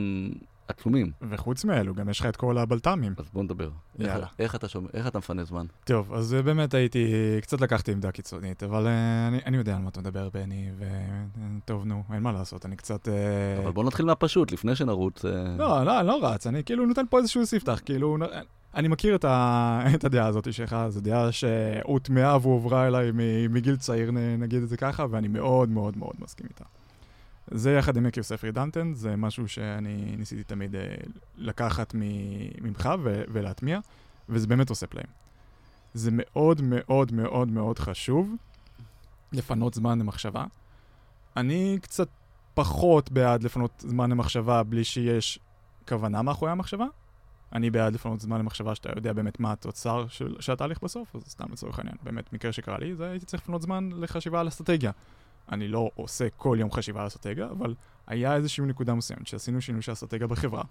עצומים. 0.68 1.10
וחוץ 1.22 1.64
מאלו, 1.64 1.94
גם 1.94 2.08
יש 2.08 2.20
לך 2.20 2.26
את 2.26 2.36
כל 2.36 2.58
הבלת"מים. 2.58 3.14
אז 3.18 3.30
בוא 3.32 3.42
נדבר. 3.42 3.70
יאללה. 3.98 4.14
איך, 4.14 4.34
איך, 4.38 4.54
אתה 4.54 4.68
שומע, 4.68 4.88
איך 4.94 5.06
אתה 5.06 5.18
מפנה 5.18 5.44
זמן? 5.44 5.66
טוב, 5.84 6.14
אז 6.14 6.36
באמת 6.44 6.74
הייתי, 6.74 7.12
קצת 7.42 7.60
לקחתי 7.60 7.92
עמדה 7.92 8.10
קיצונית, 8.10 8.62
אבל 8.62 8.86
uh, 8.86 8.88
אני, 9.28 9.38
אני 9.46 9.56
יודע 9.56 9.76
על 9.76 9.82
מה 9.82 9.88
אתה 9.88 10.00
מדבר, 10.00 10.28
בני, 10.34 10.70
וטוב, 10.78 11.84
נו, 11.84 12.02
אין 12.12 12.22
מה 12.22 12.32
לעשות, 12.32 12.66
אני 12.66 12.76
קצת... 12.76 13.08
אבל 13.62 13.72
בוא 13.72 13.84
נתחיל 13.84 14.06
מהפשוט, 14.06 14.52
לפני 14.52 14.76
שנרוץ... 14.76 15.24
לא, 15.58 15.84
לא, 15.84 16.02
לא 16.02 16.18
רץ, 16.22 16.46
אני 16.46 16.64
כאילו 16.64 16.86
נותן 16.86 17.02
פה 17.10 17.18
איזשהו 17.18 17.46
ספתח, 17.46 17.80
כאילו... 17.84 18.16
אני 18.74 18.88
מכיר 18.88 19.14
את, 19.14 19.24
ה... 19.24 19.80
את 19.94 20.04
הדעה 20.04 20.26
הזאת 20.26 20.52
שלך, 20.52 20.76
זו 20.88 21.00
דעה 21.00 21.32
שהוטמעה 21.32 22.38
והועברה 22.42 22.86
אליי 22.86 23.10
מגיל 23.50 23.76
צעיר, 23.76 24.10
נגיד 24.38 24.62
את 24.62 24.68
זה 24.68 24.76
ככה, 24.76 25.06
ואני 25.10 25.28
מאוד 25.28 25.68
מאוד 25.68 25.96
מאוד 25.96 26.14
מסכים 26.18 26.46
איתה. 26.48 26.64
זה 27.50 27.72
יחד 27.72 27.96
עם 27.96 28.06
עקב 28.06 28.22
ספר 28.22 28.50
דנטן, 28.50 28.94
זה 28.94 29.16
משהו 29.16 29.48
שאני 29.48 30.14
ניסיתי 30.18 30.44
תמיד 30.44 30.74
אה, 30.74 30.94
לקחת 31.36 31.94
ממך 32.60 32.88
ולהטמיע, 33.04 33.78
וזה 34.28 34.46
באמת 34.46 34.70
עושה 34.70 34.86
פלאים. 34.86 35.06
זה 35.94 36.10
מאוד 36.12 36.62
מאוד 36.62 37.12
מאוד 37.12 37.48
מאוד 37.48 37.78
חשוב 37.78 38.34
לפנות 39.32 39.74
זמן 39.74 39.98
למחשבה. 39.98 40.44
אני 41.36 41.78
קצת 41.82 42.08
פחות 42.54 43.12
בעד 43.12 43.42
לפנות 43.42 43.84
זמן 43.86 44.10
למחשבה 44.10 44.62
בלי 44.62 44.84
שיש 44.84 45.38
כוונה 45.88 46.22
מאחורי 46.22 46.50
המחשבה. 46.50 46.86
אני 47.52 47.70
בעד 47.70 47.94
לפנות 47.94 48.20
זמן 48.20 48.38
למחשבה 48.38 48.74
שאתה 48.74 48.90
יודע 48.96 49.12
באמת 49.12 49.40
מה 49.40 49.52
התוצר 49.52 50.06
של, 50.08 50.36
של 50.40 50.52
התהליך 50.52 50.82
בסוף, 50.82 51.16
אז 51.16 51.22
סתם 51.22 51.52
לצורך 51.52 51.78
העניין, 51.78 51.96
באמת 52.02 52.32
מקרה 52.32 52.52
שקרה 52.52 52.78
לי, 52.78 52.94
זה 52.94 53.10
הייתי 53.10 53.26
צריך 53.26 53.42
לפנות 53.42 53.62
זמן 53.62 53.88
לחשיבה 53.96 54.40
על 54.40 54.48
אסטרטגיה. 54.48 54.90
אני 55.52 55.68
לא 55.68 55.90
עושה 55.94 56.28
כל 56.36 56.56
יום 56.60 56.72
חשיבה 56.72 57.00
על 57.00 57.06
אסטרטגיה, 57.06 57.46
אבל 57.50 57.74
היה 58.06 58.34
איזושהי 58.34 58.64
נקודה 58.66 58.94
מסוימת 58.94 59.26
שעשינו 59.26 59.60
שינוי 59.60 59.82
של 59.82 59.92
אסטרטגיה 59.92 60.26
בחברה, 60.26 60.62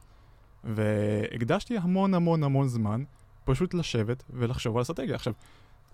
והקדשתי 0.63 1.77
המון 1.77 2.13
המון 2.13 2.43
המון 2.43 2.67
זמן 2.67 3.03
פשוט 3.45 3.73
לשבת 3.73 4.23
ולחשוב 4.29 4.75
על 4.75 4.81
אסטרטגיה. 4.81 5.15
עכשיו, 5.15 5.33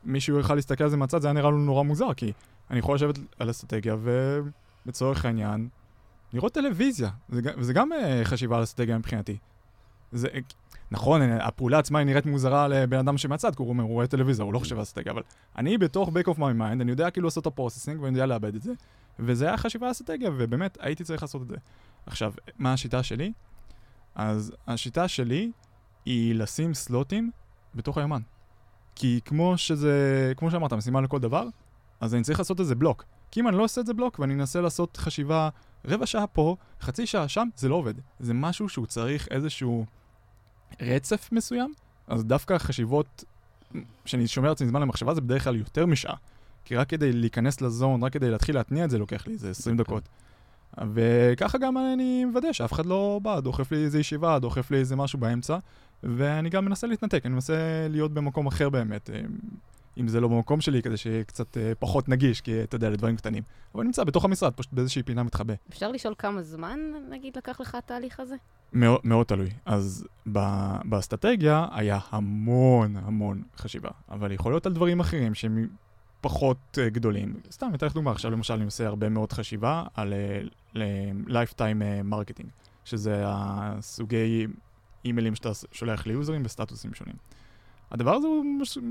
מישהו 0.03 0.37
יוכל 0.37 0.55
להסתכל 0.55 0.83
על 0.83 0.89
זה 0.89 0.97
מהצד, 0.97 1.21
זה 1.21 1.27
היה 1.27 1.33
נראה 1.33 1.49
לנו 1.49 1.59
נורא 1.59 1.83
מוזר, 1.83 2.13
כי 2.13 2.31
אני 2.69 2.79
יכול 2.79 2.95
לשבת 2.95 3.19
על 3.39 3.49
אסטרטגיה 3.49 3.95
ולצורך 4.85 5.25
העניין, 5.25 5.69
לראות 6.33 6.53
טלוויזיה, 6.53 7.09
וזה 7.29 7.73
גם 7.73 7.91
uh, 7.91 8.25
חשיבה 8.25 8.57
על 8.57 8.63
אסטרטגיה 8.63 8.97
מבחינתי. 8.97 9.37
זה, 10.11 10.27
נכון, 10.93 11.21
הפעולה 11.21 11.79
עצמה 11.79 11.99
היא 11.99 12.06
נראית 12.06 12.25
מוזרה 12.25 12.67
לבן 12.67 12.97
אדם 12.97 13.17
שמהצד, 13.17 13.56
כי 13.56 13.62
הוא 13.62 13.69
אומר, 13.69 13.84
הוא 13.84 13.93
רואה 13.93 14.08
טלוויזיה, 14.08 14.45
הוא 14.45 14.53
לא 14.53 14.60
חושב 14.60 14.75
על 14.75 14.82
אסטרטגיה, 14.82 15.12
אבל 15.12 15.21
אני 15.58 15.77
בתוך 15.77 16.10
back 16.10 16.27
of 16.27 16.38
my 16.38 16.39
mind, 16.39 16.82
אני 16.82 16.91
יודע 16.91 17.10
כאילו 17.10 17.25
לעשות 17.25 17.41
את 17.41 17.47
ה 17.47 17.52
processing 17.52 18.01
ואני 18.01 18.17
יודע 18.17 18.25
לעבד 18.25 18.55
את 18.56 18.62
זה, 18.62 18.71
וזה 19.19 19.47
היה 19.47 19.58
חשיבה 19.58 19.91
אסטרטגיה, 19.91 20.29
ובאמת 20.38 20.77
הייתי 20.82 21.03
צריך 21.03 21.21
לעשות 21.21 21.41
את 21.41 21.47
זה. 21.47 21.56
עכשיו, 22.06 22.34
מה 22.58 22.73
השיטה 22.73 23.03
שלי? 23.03 23.34
אז 24.15 24.53
השיטה 24.67 25.08
שלי 25.08 25.51
היא 26.06 26.36
לשים 26.36 26.73
slotים 26.73 27.31
בתוך 27.75 27.97
היומן. 27.97 28.21
כי 28.95 29.19
כמו 29.25 29.58
שזה, 29.58 30.34
כמו 30.38 30.51
שאמרת, 30.51 30.73
משימה 30.73 31.01
לכל 31.01 31.19
דבר, 31.19 31.47
אז 32.01 32.15
אני 32.15 32.23
צריך 32.23 32.39
לעשות 32.39 32.62
את 32.62 32.65
זה 32.65 32.75
בלוק. 32.75 33.06
כי 33.32 33.39
אם 33.39 33.47
אני 33.47 33.58
לא 33.58 33.63
עושה 33.63 33.82
את 33.82 33.86
זה 33.86 33.93
בלוק 33.93 34.19
ואני 34.19 34.34
אנסה 34.34 34.62
לעשות 34.62 34.97
חשיבה 34.97 35.49
רבע 35.86 36.06
שעה 36.06 36.27
פה, 36.27 36.56
חצי 36.82 37.06
שעה 37.06 37.27
שם, 37.27 37.47
זה 37.56 37.69
לא 37.69 37.75
עובד. 37.75 37.93
זה 38.19 38.34
משהו 38.34 38.69
שהוא 38.69 38.86
צריך 38.86 39.27
איזשהו... 39.32 39.86
רצף 40.81 41.29
מסוים, 41.31 41.73
אז 42.07 42.25
דווקא 42.25 42.53
החשיבות 42.53 43.23
שאני 44.05 44.27
שומר 44.27 44.49
לעצמי 44.49 44.67
זמן 44.67 44.81
למחשבה 44.81 45.13
זה 45.13 45.21
בדרך 45.21 45.43
כלל 45.43 45.55
יותר 45.55 45.86
משעה. 45.86 46.15
כי 46.65 46.75
רק 46.75 46.89
כדי 46.89 47.12
להיכנס 47.13 47.62
לזון, 47.62 48.03
רק 48.03 48.13
כדי 48.13 48.31
להתחיל 48.31 48.55
להתניע 48.55 48.86
את 48.86 48.89
זה 48.89 48.97
לוקח 48.97 49.27
לי 49.27 49.33
איזה 49.33 49.49
20 49.49 49.79
אוקיי. 49.79 49.97
דקות. 49.97 50.09
וככה 50.93 51.57
גם 51.57 51.77
אני 51.77 52.25
מוודא 52.25 52.53
שאף 52.53 52.73
אחד 52.73 52.86
לא 52.86 53.19
בא, 53.23 53.39
דוחף 53.39 53.71
לי 53.71 53.77
איזה 53.77 53.99
ישיבה, 53.99 54.39
דוחף 54.39 54.71
לי 54.71 54.77
איזה 54.77 54.95
משהו 54.95 55.19
באמצע, 55.19 55.57
ואני 56.03 56.49
גם 56.49 56.65
מנסה 56.65 56.88
להתנתק, 56.88 57.25
אני 57.25 57.33
מנסה 57.33 57.88
להיות 57.89 58.13
במקום 58.13 58.47
אחר 58.47 58.69
באמת. 58.69 59.09
אם 59.97 60.08
זה 60.08 60.21
לא 60.21 60.27
במקום 60.27 60.62
שלי, 60.62 60.82
כדי 60.82 60.97
שיהיה 60.97 61.23
קצת 61.23 61.58
אה, 61.58 61.71
פחות 61.79 62.10
נגיש, 62.10 62.41
כי 62.41 62.63
אתה 62.63 62.75
יודע, 62.75 62.89
לדברים 62.89 63.15
קטנים. 63.15 63.43
אבל 63.75 63.84
נמצא 63.84 64.03
בתוך 64.03 64.25
המשרד, 64.25 64.53
פשוט 64.53 64.73
באיזושהי 64.73 65.03
פינה 65.03 65.23
מתחבא. 65.23 65.53
אפשר 65.69 65.91
לשאול 65.91 66.13
כמה 66.17 66.41
זמן, 66.41 66.79
נגיד, 67.10 67.38
לקח 67.38 67.62
לך 67.62 67.75
התהליך 67.75 68.19
הזה? 68.19 68.36
מאוד, 68.73 68.99
מאוד 69.03 69.25
תלוי. 69.25 69.49
אז 69.65 70.08
באסטרטגיה 70.86 71.67
היה 71.71 71.99
המון 72.10 72.97
המון 72.97 73.43
חשיבה, 73.58 73.89
אבל 74.10 74.32
יכול 74.32 74.51
להיות 74.51 74.65
על 74.65 74.73
דברים 74.73 74.99
אחרים 74.99 75.34
שהם 75.34 75.67
פחות 76.21 76.58
uh, 76.77 76.89
גדולים. 76.89 77.39
סתם, 77.51 77.71
אתן 77.75 77.86
לך 77.86 77.93
דוגמה, 77.93 78.12
עכשיו 78.12 78.32
למשל 78.32 78.53
אני 78.53 78.65
עושה 78.65 78.88
הרבה 78.88 79.10
מאוד 79.10 79.32
חשיבה 79.34 79.84
על 79.93 80.13
uh, 80.73 80.77
lifetime 81.27 81.58
uh, 81.58 82.13
marketing, 82.13 82.47
שזה 82.86 83.23
הסוגי 83.25 84.47
אימיילים 85.06 85.36
שאתה 85.36 85.49
שולח 85.71 86.08
ליוזרים 86.08 86.43
בסטטוסים 86.43 86.93
שונים. 86.93 87.15
הדבר 87.93 88.15
הזה 88.15 88.27
הוא 88.27 88.43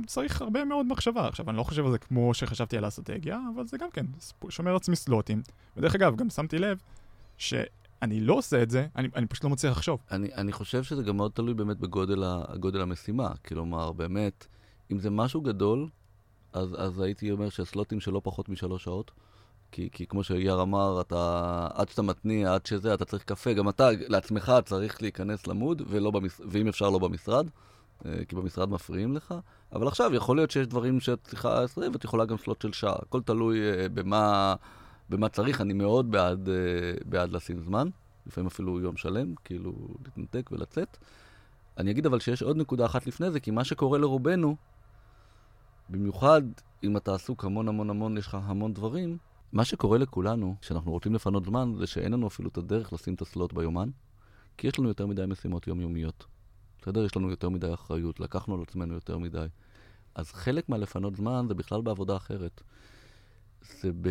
צריך 0.07 0.43
הרבה 0.43 0.65
מאוד 0.65 0.87
מחשבה. 0.87 1.29
עכשיו, 1.29 1.51
אני 1.51 1.57
לא 1.57 1.63
חושב 1.63 1.87
על 1.87 1.93
זה 1.93 1.99
כמו 1.99 2.35
שחשבתי 2.35 2.79
על 2.79 2.85
האסטרטגיה, 2.85 3.41
אבל 3.55 3.67
זה 3.67 3.79
גם 3.79 3.91
כן, 3.91 4.07
שומר 4.49 4.73
לעצמי 4.73 4.97
סלוטים. 4.97 5.43
ודרך 5.77 5.95
אגב, 5.95 6.17
גם 6.17 6.31
שמתי 6.31 6.59
לב 6.59 6.79
ש... 7.39 7.55
אני 8.03 8.21
לא 8.21 8.35
עושה 8.35 8.63
את 8.63 8.71
זה, 8.71 8.87
אני, 8.97 9.09
אני 9.17 9.27
פשוט 9.27 9.45
לא 9.45 9.51
מצליח 9.51 9.77
לחשוב. 9.77 10.01
אני, 10.11 10.35
אני 10.35 10.53
חושב 10.53 10.83
שזה 10.83 11.03
גם 11.03 11.17
מאוד 11.17 11.33
תלוי 11.35 11.55
באמת 11.55 11.77
בגודל 11.79 12.23
ה, 12.23 12.83
המשימה. 12.83 13.31
כלומר, 13.47 13.93
באמת, 13.93 14.47
אם 14.93 14.99
זה 14.99 15.11
משהו 15.11 15.41
גדול, 15.41 15.89
אז, 16.53 16.75
אז 16.79 17.01
הייתי 17.01 17.31
אומר 17.31 17.49
שסלוטים 17.49 18.01
של 18.01 18.11
לא 18.11 18.21
פחות 18.25 18.49
משלוש 18.49 18.85
שעות. 18.85 19.11
כי, 19.73 19.89
כי 19.93 20.07
כמו 20.07 20.25
שאייר 20.25 20.63
אמר, 20.63 21.01
אתה, 21.01 21.69
עד 21.75 21.89
שאתה 21.89 22.03
מתניע, 22.03 22.55
עד 22.55 22.67
שזה, 22.67 22.95
אתה 22.95 23.05
צריך 23.05 23.25
קפה. 23.25 23.53
גם 23.53 23.69
אתה 23.69 23.89
לעצמך 24.09 24.53
צריך 24.65 25.03
להיכנס 25.03 25.47
למוד, 25.47 25.83
ולא 25.87 26.11
במש... 26.11 26.33
ואם 26.49 26.69
אפשר 26.69 26.91
לא 26.91 26.99
במשרד, 26.99 27.47
כי 28.29 28.37
במשרד 28.37 28.71
מפריעים 28.71 29.17
לך. 29.17 29.35
אבל 29.73 29.89
עכשיו 29.89 30.15
יכול 30.15 30.37
להיות 30.37 30.51
שיש 30.51 30.67
דברים 30.67 31.01
שאת 31.01 31.19
צריכה 31.25 31.63
20, 31.63 31.93
ואת 31.93 32.05
יכולה 32.05 32.25
גם 32.25 32.37
סלוט 32.39 32.63
של 32.63 32.73
שעה. 32.73 32.97
הכל 33.03 33.23
תלוי 33.23 33.59
uh, 33.59 33.89
במה, 33.89 34.55
במה 35.09 35.29
צריך. 35.29 35.61
אני 35.61 35.73
מאוד 35.73 36.11
בעד, 36.11 36.49
uh, 36.49 37.05
בעד 37.05 37.33
לשים 37.33 37.61
זמן, 37.61 37.89
לפעמים 38.27 38.47
אפילו 38.47 38.81
יום 38.81 38.97
שלם, 38.97 39.35
כאילו 39.45 39.73
להתנתק 40.05 40.51
ולצאת. 40.53 40.97
אני 41.79 41.91
אגיד 41.91 42.07
אבל 42.07 42.21
שיש 42.21 42.43
עוד 42.43 42.57
נקודה 42.57 42.87
אחת 42.87 43.07
לפני 43.07 43.31
זה, 43.31 43.41
כי 43.41 43.51
מה 43.51 43.65
שקורה 43.65 43.99
לרובנו, 43.99 44.57
במיוחד 45.89 46.43
אם 46.85 46.97
אתה 46.97 47.15
עסוק 47.15 47.45
המון 47.45 47.69
המון 47.69 47.91
המון, 47.91 48.19
יש 48.19 48.27
לך 48.27 48.37
המון 48.43 48.75
דברים, 48.75 49.19
מה 49.53 49.65
שקורה 49.65 49.99
לכולנו, 49.99 50.57
כשאנחנו 50.61 50.93
רוצים 50.93 51.15
לפנות 51.15 51.45
זמן, 51.45 51.73
זה 51.79 51.87
שאין 51.87 52.13
לנו 52.13 52.27
אפילו 52.27 52.49
את 52.49 52.59
הדרך 52.59 52.93
לשים 52.93 53.15
את 53.15 53.23
הסלוט 53.23 53.53
ביומן, 53.53 53.89
כי 54.57 54.67
יש 54.67 54.79
לנו 54.79 54.89
יותר 54.89 55.07
מדי 55.07 55.27
משימות 55.27 55.67
יומיומיות. 55.67 56.27
בסדר? 56.83 57.05
יש 57.05 57.17
לנו 57.17 57.31
יותר 57.31 57.49
מדי 57.49 57.75
אחריות, 57.75 58.21
לקחנו 58.21 58.55
על 58.55 58.63
עצמנו 58.63 58.95
יותר 58.95 59.19
מדי. 59.19 59.47
אז 60.15 60.33
חלק 60.33 60.69
מהלפנות 60.69 61.17
זמן 61.17 61.45
זה 61.49 61.55
בכלל 61.55 61.81
בעבודה 61.81 62.17
אחרת. 62.17 62.63
זה 63.63 63.91
ב... 64.01 64.09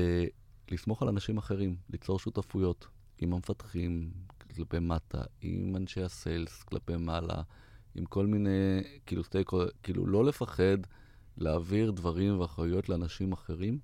לסמוך 0.71 1.01
על 1.01 1.07
אנשים 1.07 1.38
אחרים, 1.38 1.75
ליצור 1.89 2.19
שותפויות 2.19 2.88
עם 3.17 3.34
המפתחים 3.34 4.12
כלפי 4.55 4.79
מטה, 4.79 5.21
עם 5.41 5.75
אנשי 5.75 6.01
הסיילס 6.01 6.63
כלפי 6.63 6.97
מעלה, 6.97 7.41
עם 7.95 8.05
כל 8.05 8.27
מיני, 8.27 8.84
כאילו 9.05 9.23
סטייק, 9.23 9.51
כאילו 9.84 10.07
לא 10.07 10.25
לפחד 10.25 10.77
להעביר 11.38 11.91
דברים 11.91 12.39
ואחריות 12.39 12.89
לאנשים 12.89 13.31
אחרים 13.31 13.79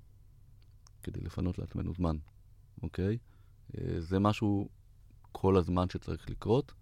כדי 1.04 1.20
לפנות 1.22 1.60
לעצמנו 1.60 1.94
זמן, 1.94 2.18
אוקיי? 2.84 3.18
אה, 3.78 4.02
זה 4.02 4.20
משהו 4.20 4.70
כל 5.32 5.58
הזמן 5.58 5.90
שצריך 5.90 6.30
לקרות. 6.30 6.74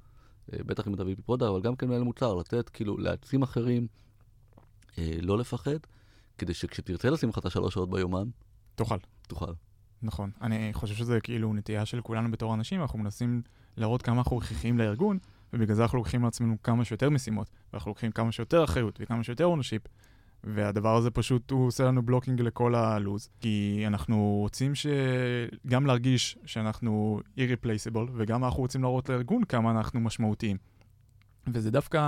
אה, 0.54 0.60
בטח 0.66 0.88
אם 0.88 0.94
אתה 0.94 1.04
VP 1.04 1.22
product, 1.26 1.50
אבל 1.50 1.62
גם 1.62 1.76
כן 1.76 1.88
מנהל 1.88 2.04
מוצר, 2.04 2.34
לתת, 2.34 2.70
כאילו, 2.70 2.98
להעצים 2.98 3.42
אחרים, 3.42 3.88
אה, 4.98 5.18
לא 5.22 5.38
לפחד, 5.38 5.78
כדי 6.38 6.54
שכשתרצה 6.54 7.10
לשים 7.10 7.30
לך 7.30 7.38
את 7.38 7.46
השלוש 7.46 7.74
שעות 7.74 7.90
ביומן, 7.90 8.28
תוכל. 8.76 8.98
תוכל. 9.28 9.54
נכון. 10.02 10.32
אני 10.42 10.74
חושב 10.74 10.96
שזה 10.96 11.20
כאילו 11.20 11.54
נטייה 11.54 11.86
של 11.86 12.02
כולנו 12.02 12.32
בתור 12.32 12.54
אנשים, 12.54 12.82
אנחנו 12.82 13.00
מנסים 13.00 13.42
להראות 13.78 14.02
כמה 14.02 14.18
אנחנו 14.18 14.38
הכרחיים 14.38 14.78
לארגון, 14.78 15.18
ובגלל 15.54 15.76
זה 15.76 15.82
אנחנו 15.82 15.98
לוקחים 15.98 16.24
על 16.24 16.28
עצמנו 16.28 16.56
כמה 16.64 16.86
שיותר 16.86 17.10
משימות, 17.10 17.50
ואנחנו 17.74 17.92
לוקחים 17.92 18.12
כמה 18.12 18.32
שיותר 18.32 18.64
אחריות 18.64 18.98
וכמה 19.02 19.24
שיותר 19.24 19.46
ownership, 19.46 19.82
והדבר 20.46 20.96
הזה 20.96 21.12
פשוט, 21.12 21.52
הוא 21.52 21.68
עושה 21.68 21.84
לנו 21.84 22.02
blocking 22.02 22.42
לכל 22.42 22.76
הלו"ז, 22.76 23.30
כי 23.40 23.84
אנחנו 23.88 24.38
רוצים 24.42 24.76
ש... 24.76 24.88
גם 25.68 25.86
להרגיש 25.86 26.38
שאנחנו 26.46 27.20
irreplaceable, 27.38 28.10
וגם 28.14 28.46
אנחנו 28.46 28.60
רוצים 28.60 28.82
להראות 28.82 29.10
לארגון 29.10 29.44
כמה 29.44 29.72
אנחנו 29.72 30.00
משמעותיים. 30.00 30.58
וזה 31.48 31.72
דווקא... 31.72 32.00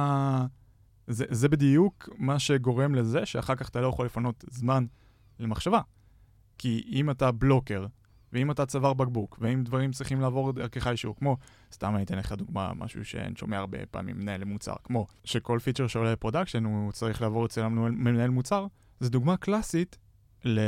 זה, 1.07 1.25
זה 1.29 1.49
בדיוק 1.49 2.09
מה 2.17 2.39
שגורם 2.39 2.95
לזה 2.95 3.25
שאחר 3.25 3.55
כך 3.55 3.69
אתה 3.69 3.81
לא 3.81 3.87
יכול 3.87 4.05
לפנות 4.05 4.45
זמן 4.49 4.85
למחשבה. 5.39 5.81
כי 6.57 6.83
אם 6.91 7.09
אתה 7.09 7.31
blocker, 7.31 7.85
ואם 8.33 8.51
אתה 8.51 8.65
צוואר 8.65 8.93
בקבוק, 8.93 9.37
ואם 9.41 9.63
דברים 9.63 9.91
צריכים 9.91 10.21
לעבור 10.21 10.51
דרכך 10.51 10.87
אישור, 10.87 11.15
כמו, 11.15 11.37
סתם 11.71 11.95
אני 11.95 12.03
אתן 12.03 12.17
לך 12.17 12.31
דוגמה, 12.31 12.71
משהו 12.73 13.05
שאני 13.05 13.35
שומע 13.35 13.57
הרבה 13.57 13.77
פעמים 13.91 14.19
מנהל 14.19 14.43
מוצר, 14.43 14.75
כמו 14.83 15.07
שכל 15.23 15.59
פיצ'ר 15.63 15.87
שעולה 15.87 16.11
ל 16.11 16.16
production 16.16 16.65
הוא 16.65 16.91
צריך 16.91 17.21
לעבור 17.21 17.45
אצל 17.45 17.67
מנהל 17.67 18.29
מוצר, 18.29 18.65
זו 18.99 19.09
דוגמה 19.09 19.37
קלאסית 19.37 19.97
ל... 20.45 20.59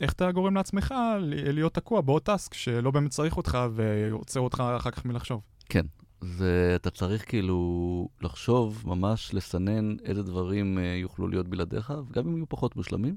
איך 0.00 0.12
אתה 0.12 0.32
גורם 0.32 0.54
לעצמך 0.54 0.94
להיות 1.20 1.74
תקוע 1.74 2.00
בעוד 2.00 2.22
טאסק 2.22 2.54
שלא 2.54 2.90
באמת 2.90 3.10
צריך 3.10 3.36
אותך 3.36 3.58
ועוצר 3.74 4.40
אותך 4.40 4.62
אחר 4.76 4.90
כך 4.90 5.04
מלחשוב. 5.04 5.40
כן, 5.68 5.86
זה, 6.20 6.72
אתה 6.76 6.90
צריך 6.90 7.28
כאילו 7.28 8.08
לחשוב, 8.20 8.82
ממש 8.86 9.34
לסנן 9.34 9.96
איזה 10.04 10.22
דברים 10.22 10.78
uh, 10.78 10.80
יוכלו 11.02 11.28
להיות 11.28 11.48
בלעדיך, 11.48 11.92
וגם 12.08 12.28
אם 12.28 12.36
יהיו 12.36 12.48
פחות 12.48 12.76
מושלמים, 12.76 13.16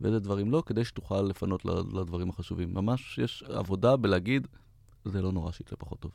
ואיזה 0.00 0.18
דברים 0.18 0.50
לא, 0.50 0.62
כדי 0.66 0.84
שתוכל 0.84 1.22
לפנות 1.22 1.64
לדברים 1.64 2.30
החשובים. 2.30 2.74
ממש 2.74 3.18
יש 3.18 3.42
עבודה 3.48 3.96
בלהגיד, 3.96 4.46
זה 5.04 5.22
לא 5.22 5.32
נורא 5.32 5.52
שיצא 5.52 5.76
פחות 5.78 6.00
טוב. 6.00 6.10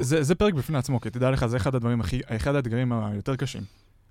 זה, 0.00 0.22
זה 0.22 0.34
פרק 0.34 0.54
בפני 0.54 0.78
עצמו, 0.78 1.00
כי 1.00 1.10
תדע 1.10 1.30
לך, 1.30 1.46
זה 1.46 1.56
אחד 1.56 1.74
הדברים 1.74 2.00
הכי, 2.00 2.20
אחד 2.26 2.54
האתגרים 2.54 2.92
היותר 2.92 3.36
קשים. 3.36 3.62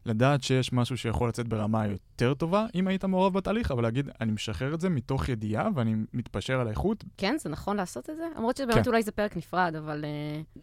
לדעת 0.06 0.44
שיש 0.44 0.74
משהו 0.74 0.98
שיכול 0.98 1.30
לצאת 1.30 1.48
ברמה 1.48 1.88
יותר 1.88 2.34
טובה, 2.34 2.66
אם 2.76 2.88
היית 2.88 3.06
מעורב 3.06 3.34
בתהליך, 3.34 3.72
אבל 3.72 3.84
להגיד, 3.84 4.10
אני 4.22 4.32
משחרר 4.32 4.74
את 4.74 4.82
זה 4.82 4.90
מתוך 4.90 5.30
ידיעה 5.30 5.70
ואני 5.76 5.96
מתפשר 6.14 6.60
על 6.60 6.68
האיכות. 6.68 7.04
כן, 7.18 7.36
זה 7.40 7.50
נכון 7.50 7.78
לעשות 7.78 8.10
את 8.10 8.16
זה? 8.18 8.28
למרות 8.38 8.58
שבאמת 8.58 8.84
כן. 8.84 8.90
אולי 8.90 9.04
זה 9.04 9.12
פרק 9.12 9.38
נפרד, 9.38 9.76
אבל 9.76 10.06
uh, 10.06 10.60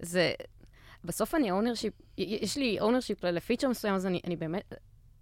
זה... 0.00 0.32
בסוף 1.04 1.34
אני 1.34 1.50
ownership, 1.50 1.92
יש 2.18 2.56
לי 2.56 2.80
ownership 2.80 3.24
לפיצ'ר 3.24 3.68
מסוים, 3.68 3.94
אז 3.94 4.06
אני, 4.06 4.20
אני 4.24 4.36
באמת, 4.36 4.74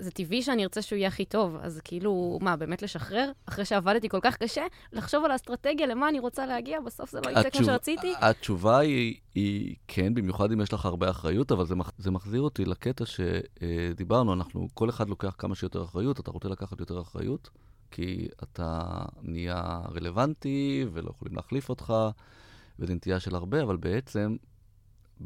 זה 0.05 0.11
טבעי 0.11 0.43
שאני 0.43 0.63
ארצה 0.63 0.83
שהוא 0.83 0.97
יהיה 0.97 1.09
הכי 1.09 1.25
טוב. 1.25 1.57
אז 1.61 1.81
כאילו, 1.85 2.39
מה, 2.43 2.57
באמת 2.57 2.83
לשחרר? 2.83 3.31
אחרי 3.47 3.65
שעבדתי 3.65 4.09
כל 4.09 4.21
כך 4.23 4.37
קשה, 4.37 4.63
לחשוב 4.93 5.25
על 5.25 5.31
האסטרטגיה, 5.31 5.87
למה 5.87 6.09
אני 6.09 6.19
רוצה 6.19 6.47
להגיע, 6.47 6.81
בסוף 6.81 7.11
זה 7.11 7.21
לא 7.21 7.31
יצא 7.31 7.51
כמו 7.51 7.65
שרציתי? 7.65 8.13
התשובה 8.21 8.79
היא, 8.79 9.17
היא 9.35 9.77
כן, 9.89 10.15
במיוחד 10.15 10.53
אם 10.53 10.61
יש 10.61 10.73
לך 10.73 10.87
הרבה 10.87 11.11
אחריות, 11.11 11.53
אבל 11.53 11.67
זה, 11.67 11.75
מח, 11.75 11.91
זה 11.99 12.11
מחזיר 12.11 12.41
אותי 12.41 12.65
לקטע 12.65 13.05
שדיברנו, 13.07 14.33
אנחנו, 14.33 14.69
כל 14.75 14.91
אחד 14.91 15.09
לוקח 15.09 15.35
כמה 15.39 15.55
שיותר 15.55 15.85
אחריות, 15.85 16.21
אתה 16.21 16.31
רוצה 16.31 16.49
לקחת 16.49 16.81
יותר 16.81 17.01
אחריות, 17.01 17.51
כי 17.91 18.29
אתה 18.43 18.83
נהיה 19.23 19.81
רלוונטי 19.95 20.87
ולא 20.93 21.11
יכולים 21.11 21.35
להחליף 21.37 21.69
אותך, 21.69 21.95
וזה 22.79 22.95
נטייה 22.95 23.21
של 23.21 23.35
הרבה, 23.35 23.63
אבל 23.63 23.77
בעצם, 23.77 24.37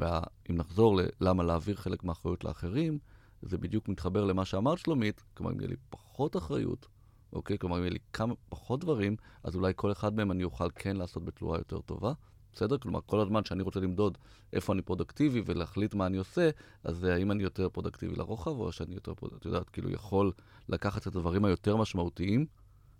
אם 0.01 0.55
נחזור 0.55 0.99
ללמה 1.21 1.43
להעביר 1.43 1.75
חלק 1.75 2.03
מהאחריות 2.03 2.43
לאחרים, 2.43 2.99
זה 3.41 3.57
בדיוק 3.57 3.87
מתחבר 3.87 4.25
למה 4.25 4.45
שאמרת 4.45 4.77
שלומית, 4.77 5.23
כלומר, 5.33 5.51
אם 5.51 5.59
יהיה 5.59 5.69
לי 5.69 5.75
פחות 5.89 6.37
אחריות, 6.37 6.87
אוקיי? 7.33 7.57
כלומר, 7.57 7.77
אם 7.77 7.81
יהיה 7.81 7.91
לי 7.91 7.99
כמה 8.13 8.33
פחות 8.49 8.79
דברים, 8.79 9.15
אז 9.43 9.55
אולי 9.55 9.73
כל 9.75 9.91
אחד 9.91 10.15
מהם 10.15 10.31
אני 10.31 10.43
אוכל 10.43 10.67
כן 10.75 10.97
לעשות 10.97 11.25
בצורה 11.25 11.57
יותר 11.57 11.81
טובה. 11.81 12.13
בסדר? 12.53 12.77
כלומר, 12.77 12.99
כל 13.05 13.19
הזמן 13.19 13.45
שאני 13.45 13.63
רוצה 13.63 13.79
למדוד 13.79 14.17
איפה 14.53 14.73
אני 14.73 14.81
פרודקטיבי 14.81 15.41
ולהחליט 15.45 15.93
מה 15.93 16.05
אני 16.05 16.17
עושה, 16.17 16.49
אז 16.83 17.03
האם 17.03 17.31
אני 17.31 17.43
יותר 17.43 17.69
פרודקטיבי 17.69 18.15
לרוחב, 18.15 18.51
או 18.51 18.71
שאני 18.71 18.95
יותר 18.95 19.11
את 19.37 19.45
יודעת, 19.45 19.69
כאילו 19.69 19.89
יכול 19.89 20.31
לקחת 20.69 21.01
את 21.01 21.07
הדברים 21.07 21.45
היותר 21.45 21.77
משמעותיים 21.77 22.45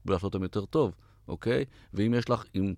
ולעשות 0.06 0.34
אותם 0.34 0.44
יותר 0.44 0.66
טוב, 0.66 0.96
אוקיי? 1.28 1.66
ואם 1.94 2.14
יש 2.14 2.30
לך, 2.30 2.44
אם, 2.56 2.74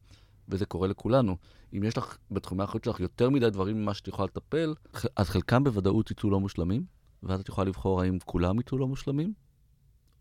וזה 0.49 0.65
קורה 0.65 0.87
לכולנו, 0.87 1.37
אם 1.73 1.83
יש 1.83 1.97
לך 1.97 2.17
בתחומי 2.31 2.61
האחריות 2.61 2.83
שלך 2.83 2.99
יותר 2.99 3.29
מדי 3.29 3.49
דברים 3.49 3.81
ממה 3.81 3.93
שאת 3.93 4.07
יכולה 4.07 4.25
לטפל, 4.25 4.73
אז 5.15 5.29
חלקם 5.29 5.63
בוודאות 5.63 6.11
יצאו 6.11 6.29
לא 6.29 6.39
מושלמים, 6.39 6.85
ואז 7.23 7.39
את 7.39 7.49
יכולה 7.49 7.67
לבחור 7.67 8.01
האם 8.01 8.17
כולם 8.25 8.59
יצאו 8.59 8.77
לא 8.77 8.87
מושלמים, 8.87 9.33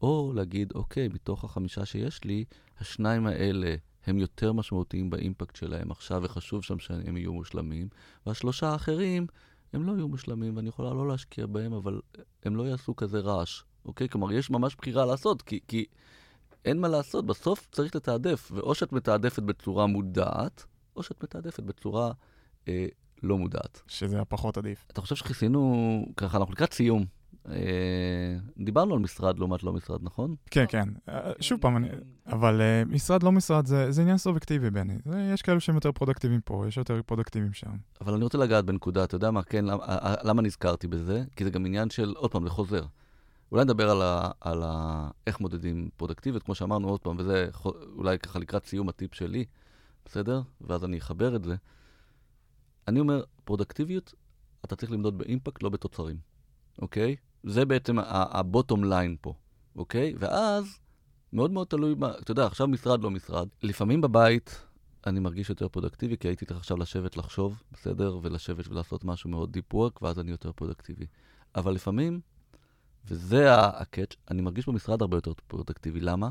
או 0.03 0.33
להגיד, 0.35 0.73
אוקיי, 0.75 1.09
מתוך 1.09 1.45
החמישה 1.45 1.85
שיש 1.85 2.25
לי, 2.25 2.45
השניים 2.81 3.27
האלה 3.27 3.75
הם 4.07 4.19
יותר 4.19 4.53
משמעותיים 4.53 5.11
באימפקט 5.11 5.57
שלהם 5.57 5.91
עכשיו, 5.91 6.21
וחשוב 6.25 6.63
שם 6.63 6.79
שהם 6.79 7.17
יהיו 7.17 7.33
מושלמים, 7.33 7.89
והשלושה 8.27 8.69
האחרים, 8.69 9.27
הם 9.73 9.87
לא 9.87 9.93
יהיו 9.93 10.09
מושלמים, 10.09 10.57
ואני 10.57 10.69
יכולה 10.69 10.95
לא 10.95 11.09
להשקיע 11.09 11.47
בהם, 11.47 11.73
אבל 11.73 12.01
הם 12.45 12.57
לא 12.57 12.63
יעשו 12.63 12.97
כזה 12.97 13.21
רעש, 13.21 13.63
אוקיי? 13.85 14.09
כלומר, 14.09 14.33
יש 14.33 14.51
ממש 14.51 14.77
בחירה 14.77 15.07
לעשות, 15.07 15.43
כי, 15.43 15.61
כי 15.69 15.85
אין 16.65 16.81
מה 16.81 16.89
לעשות, 16.89 17.27
בסוף 17.27 17.69
צריך 17.73 17.97
לתעדף, 17.97 18.51
ואו 18.55 18.75
שאת 18.75 18.93
מתעדפת 18.93 19.43
בצורה 19.43 19.87
מודעת, 19.87 20.65
או 20.97 21.03
שאת 21.03 21.23
מתעדפת 21.23 21.63
בצורה 21.63 22.13
אה, 22.69 22.87
לא 23.23 23.39
מודעת. 23.39 23.83
שזה 23.87 24.21
הפחות 24.21 24.59
עדיף. 24.59 24.87
אתה 24.93 25.01
חושב 25.01 25.15
שכיסינו, 25.15 26.05
ככה, 26.17 26.39
אנחנו 26.39 26.53
לקראת 26.53 26.73
סיום. 26.73 27.05
אה, 27.49 27.55
דיברנו 28.59 28.95
על 28.95 29.01
משרד 29.01 29.39
לעומת 29.39 29.63
לא 29.63 29.73
משרד, 29.73 30.01
נכון? 30.03 30.35
כן, 30.51 30.65
כן. 30.69 30.89
אה, 31.09 31.33
שוב 31.41 31.61
פעם, 31.61 31.77
אני, 31.77 31.89
אבל 32.27 32.61
אה, 32.61 32.83
משרד 32.87 33.23
לא 33.23 33.33
משרד 33.33 33.67
זה, 33.67 33.91
זה 33.91 34.03
עניין 34.03 34.19
סובייקטיבי, 34.19 34.71
בני. 34.71 34.95
יש 35.33 35.43
כאלו 35.43 35.61
שהם 35.61 35.75
יותר 35.75 35.93
פרודקטיביים 35.93 36.41
פה, 36.41 36.65
יש 36.69 36.77
יותר 36.77 37.01
פרודקטיביים 37.07 37.53
שם. 37.53 37.71
אבל 38.01 38.15
אני 38.15 38.25
רוצה 38.25 38.39
לגעת 38.39 38.65
בנקודה, 38.65 39.05
אתה 39.05 39.15
יודע 39.15 39.31
מה, 39.31 39.43
כן, 39.43 39.65
למה, 39.65 39.85
למה 40.23 40.43
נזכרתי 40.43 40.89
בזה? 40.89 41.25
כי 41.37 41.45
זה 41.45 41.51
גם 41.51 41.67
עניין 41.67 41.91
של, 41.91 42.15
עוד 42.17 42.31
פעם, 42.31 42.45
זה 42.45 42.51
חוזר. 42.51 42.83
אולי 43.53 43.65
נדבר 43.65 43.91
על, 43.91 44.03
ה, 44.03 44.31
על 44.41 44.63
ה, 44.65 45.09
איך 45.27 45.41
מודדים 45.41 45.89
פרודקטיביות, 45.97 46.43
כמו 46.43 46.55
שאמרנו 46.55 46.89
עוד 46.89 47.01
פעם, 47.01 47.17
וזה 47.19 47.49
אולי 47.97 48.19
ככה 48.19 48.39
לקראת 48.39 48.67
סיום 48.67 48.89
הטיפ 48.89 49.15
שלי, 49.15 49.45
בסדר? 50.05 50.43
ואז 50.61 50.85
אני 50.85 50.99
אחבר 50.99 51.37
את 51.37 51.45
זה. 51.45 51.55
אני 52.91 53.01
אומר, 53.01 53.23
פרודקטיביות, 53.45 54.15
אתה 54.65 54.77
צריך 54.77 54.93
למדוד 54.93 55.19
ב 55.19 55.24
impact, 55.24 55.63
לא 55.63 55.69
בתוצרים, 55.69 56.17
אוקיי? 56.83 57.17
זה 57.45 57.65
בעצם 57.65 57.97
ה 58.05 58.16
bottom 58.16 58.85
line 58.85 59.17
פה, 59.21 59.35
אוקיי? 59.77 60.15
ואז, 60.19 60.79
מאוד 61.33 61.51
מאוד 61.51 61.67
תלוי, 61.67 61.95
מה, 61.95 62.11
אתה 62.19 62.31
יודע, 62.31 62.47
עכשיו 62.47 62.69
משרד 62.69 63.03
לא 63.03 63.11
משרד. 63.11 63.49
לפעמים 63.63 64.01
בבית, 64.01 64.67
אני 65.07 65.21
מרגיש 65.21 65.51
יותר 65.51 65.69
פרודקטיבי, 65.69 66.17
כי 66.17 66.29
הייתי 66.29 66.47
צריך 66.47 66.61
עכשיו 66.61 66.77
לשבת 66.77 67.17
לחשוב, 67.17 67.63
בסדר? 67.73 68.19
ולשבת 68.23 68.69
ולעשות 68.69 69.05
משהו 69.05 69.31
מאוד 69.31 69.53
deep 69.53 69.75
work, 69.75 70.03
ואז 70.03 70.19
אני 70.19 70.31
יותר 70.31 70.53
פרודקטיבי. 70.53 71.07
אבל 71.55 71.73
לפעמים, 71.73 72.21
וזה 73.05 73.55
ה 73.55 73.63
catch, 73.63 74.17
אני 74.31 74.43
מרגיש 74.43 74.67
במשרד 74.67 75.03
הרבה 75.03 75.17
יותר 75.17 75.33
פרודקטיבי. 75.47 76.01
למה? 76.01 76.31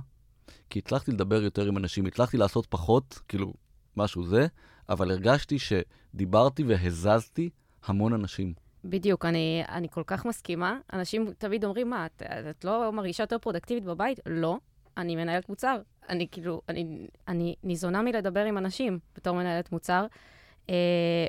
כי 0.69 0.80
הצלחתי 0.80 1.12
לדבר 1.12 1.43
יותר 1.43 1.65
עם 1.65 1.78
אנשים, 1.78 2.06
הצלחתי 2.06 2.38
לעשות 2.38 2.65
פחות, 2.65 3.19
כאילו, 3.28 3.54
משהו 3.98 4.26
זה, 4.26 4.48
אבל 4.89 5.12
הרגשתי 5.12 5.58
שדיברתי 5.60 6.63
והזזתי 6.63 7.49
המון 7.86 8.13
אנשים. 8.13 8.54
בדיוק, 8.84 9.25
אני, 9.25 9.63
אני 9.69 9.88
כל 9.89 10.04
כך 10.08 10.25
מסכימה. 10.25 10.80
אנשים 10.93 11.34
תמיד 11.38 11.63
אומרים, 11.65 11.89
מה, 11.89 12.06
את, 12.06 12.23
את 12.49 12.65
לא 12.65 12.91
מרגישה 12.93 13.23
יותר 13.23 13.38
פרודקטיבית 13.38 13.84
בבית? 13.84 14.19
לא, 14.25 14.58
אני 14.97 15.15
מנהלת 15.15 15.49
מוצר. 15.49 15.82
אני 16.10 16.28
כאילו, 16.32 16.62
אני, 16.69 17.08
אני 17.28 17.56
ניזונה 17.63 18.02
מלדבר 18.02 18.45
עם 18.45 18.58
אנשים 18.58 18.99
בתור 19.15 19.36
מנהלת 19.36 19.71
מוצר, 19.71 20.06
אה, 20.69 20.75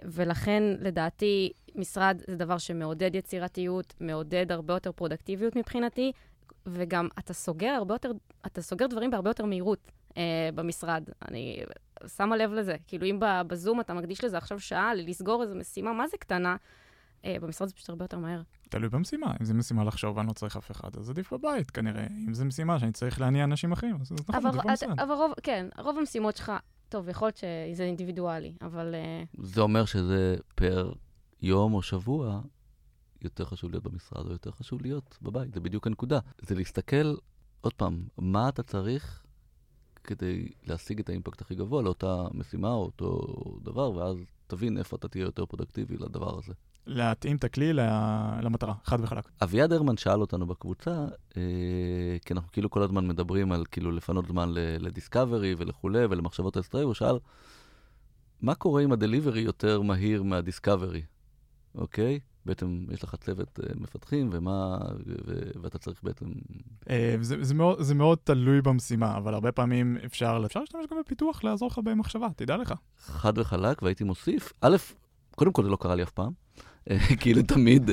ולכן, 0.05 0.63
לדעתי, 0.81 1.53
משרד 1.75 2.23
זה 2.27 2.37
דבר 2.37 2.59
שמעודד 2.59 3.15
יצירתיות, 3.15 3.95
מעודד 4.01 4.53
הרבה 4.53 4.75
יותר 4.75 4.93
פרודקטיביות 4.93 5.57
מבחינתי, 5.57 6.13
וגם 6.67 7.09
אתה 7.19 7.33
סוגר 7.33 7.69
הרבה 7.69 7.95
יותר, 7.95 8.13
אתה 8.47 8.63
סוגר 8.63 8.87
דברים 8.87 9.11
בהרבה 9.11 9.31
יותר 9.31 9.45
מהירות 9.45 9.91
במשרד. 10.55 11.05
אני 11.29 11.63
שמה 12.17 12.37
לב 12.37 12.53
לזה. 12.53 12.77
כאילו, 12.87 13.07
אם 13.07 13.21
בזום 13.47 13.81
אתה 13.81 13.95
מקדיש 13.95 14.25
לזה 14.25 14.39
עכשיו 14.39 14.61
שעה 14.61 14.95
לסגור 14.95 15.43
איזו 15.43 15.55
משימה, 15.55 15.93
מה 15.93 16.09
זה 16.09 16.17
קטנה? 16.17 16.57
אה, 17.25 17.37
במשרד 17.41 17.69
זה 17.69 17.75
פשוט 17.75 17.89
הרבה 17.89 18.05
יותר 18.05 18.19
מהר. 18.19 18.43
תלוי 18.69 18.89
במשימה. 18.89 19.35
אם 19.41 19.45
זו 19.45 19.55
משימה 19.55 19.85
לחשוב 19.85 20.17
ואני 20.17 20.29
לא 20.29 20.33
צריך 20.33 20.57
אף 20.57 20.71
אחד, 20.71 20.97
אז 20.97 21.11
עדיף 21.11 21.33
בבית 21.33 21.71
כנראה. 21.71 22.07
אם 22.29 22.35
זו 22.35 22.45
משימה 22.45 22.79
שאני 22.79 22.93
צריך 22.93 23.21
להניע 23.21 23.45
אנשים 23.45 23.73
אחרים, 23.73 23.97
אז 24.01 24.13
נכון, 24.13 24.47
עדיף 24.47 24.65
במשרד. 24.65 25.01
אבל 25.01 25.15
רוב, 25.15 25.33
כן, 25.43 25.67
רוב 25.79 25.99
המשימות 25.99 26.37
שלך, 26.37 26.53
טוב, 26.89 27.09
יכול 27.09 27.27
להיות 27.27 27.37
שזה 27.37 27.83
אינדיבידואלי, 27.83 28.53
אבל... 28.63 28.95
אה, 28.95 29.23
זה 29.39 29.61
אומר 29.61 29.85
שזה 29.85 30.37
פר 30.55 30.93
יום 31.43 31.75
או 31.75 31.83
שבוע, 31.83 32.41
יותר 33.23 33.45
חשוב 33.45 33.71
להיות 33.71 33.85
במשרד 33.85 34.27
או 34.27 34.33
יותר 34.33 34.51
חשוב 34.51 34.83
להיות 34.83 35.19
בבית, 35.23 35.55
זה 35.55 35.61
בדיוק 35.61 35.87
הנקודה. 35.87 36.19
זה 36.43 36.55
להסתכל, 36.55 37.15
עוד 37.61 37.75
פעם, 37.75 38.05
מה 38.19 38.49
אתה 38.49 38.63
צריך 38.63 39.23
כדי 40.05 40.49
להשיג 40.65 41.01
את 41.01 41.09
האימפקט 41.09 41.41
הכי 41.41 41.55
גבוה 41.55 41.83
לאותה 41.83 42.27
משימה 42.35 42.73
או 42.73 42.83
אותו 42.83 43.21
דבר, 43.63 43.93
ואז 43.93 44.17
תבין 44.47 44.79
איפה 44.79 44.97
אתה 44.97 45.09
תהיה 45.09 45.23
יותר 45.23 45.47
פרודקטיבי 45.47 45.97
לדבר 45.97 46.39
הזה. 46.39 46.53
להתאים 46.87 47.37
את 47.37 47.45
הכלי 47.45 47.73
למטרה, 48.43 48.75
חד 48.85 48.99
וחלק. 49.01 49.31
אביעד 49.43 49.73
הרמן 49.73 49.97
שאל 49.97 50.21
אותנו 50.21 50.47
בקבוצה, 50.47 51.07
אה, 51.37 52.17
כי 52.25 52.35
אנחנו 52.35 52.53
כאילו 52.53 52.71
כל 52.71 52.83
הזמן 52.83 53.09
מדברים 53.09 53.53
על 53.53 53.65
כאילו 53.71 53.91
לפנות 53.91 54.27
זמן 54.27 54.51
ל 54.55 54.65
discovery 54.65 55.55
וכולי 55.59 56.05
ולמחשבות 56.05 56.57
אסטרטגיות, 56.57 56.83
הוא 56.83 56.95
שאל, 56.95 57.19
מה 58.41 58.55
קורה 58.55 58.85
אם 58.85 58.93
ה 58.93 58.98
delivery 58.98 59.41
יותר 59.41 59.83
מהיר 59.83 60.23
מה 60.23 60.36
discovery, 60.36 61.03
אוקיי? 61.75 62.21
בעצם 62.47 62.85
יש 62.91 63.05
לך 63.05 63.15
צוות 63.15 63.61
uh, 63.63 63.81
מפתחים, 63.81 64.31
ומה, 64.33 64.79
ו, 65.27 65.35
ואתה 65.63 65.79
צריך 65.79 66.01
בעצם... 66.03 66.27
Uh, 66.85 66.89
זה, 67.21 67.37
זה, 67.45 67.55
מאוד, 67.55 67.83
זה 67.83 67.95
מאוד 67.95 68.19
תלוי 68.25 68.63
במשימה, 68.63 69.17
אבל 69.17 69.35
הרבה 69.35 69.53
פעמים 69.53 69.97
אפשר, 70.05 70.43
אפשר 70.47 70.61
להשתמש 70.61 70.87
גם 70.91 70.99
בפיתוח, 71.01 71.45
לעזור 71.45 71.69
לך 71.69 71.79
במחשבה, 71.79 72.29
תדע 72.37 72.57
לך. 72.57 72.75
חד 72.99 73.39
וחלק, 73.39 73.83
והייתי 73.83 74.05
מוסיף, 74.05 74.53
א', 74.61 74.77
קודם 75.35 75.53
כל 75.53 75.65
זה 75.65 75.69
לא 75.69 75.77
קרה 75.81 75.95
לי 75.95 76.03
אף 76.03 76.11
פעם. 76.11 76.33
אה, 76.91 76.99
כאילו 77.21 77.43
תמיד 77.43 77.91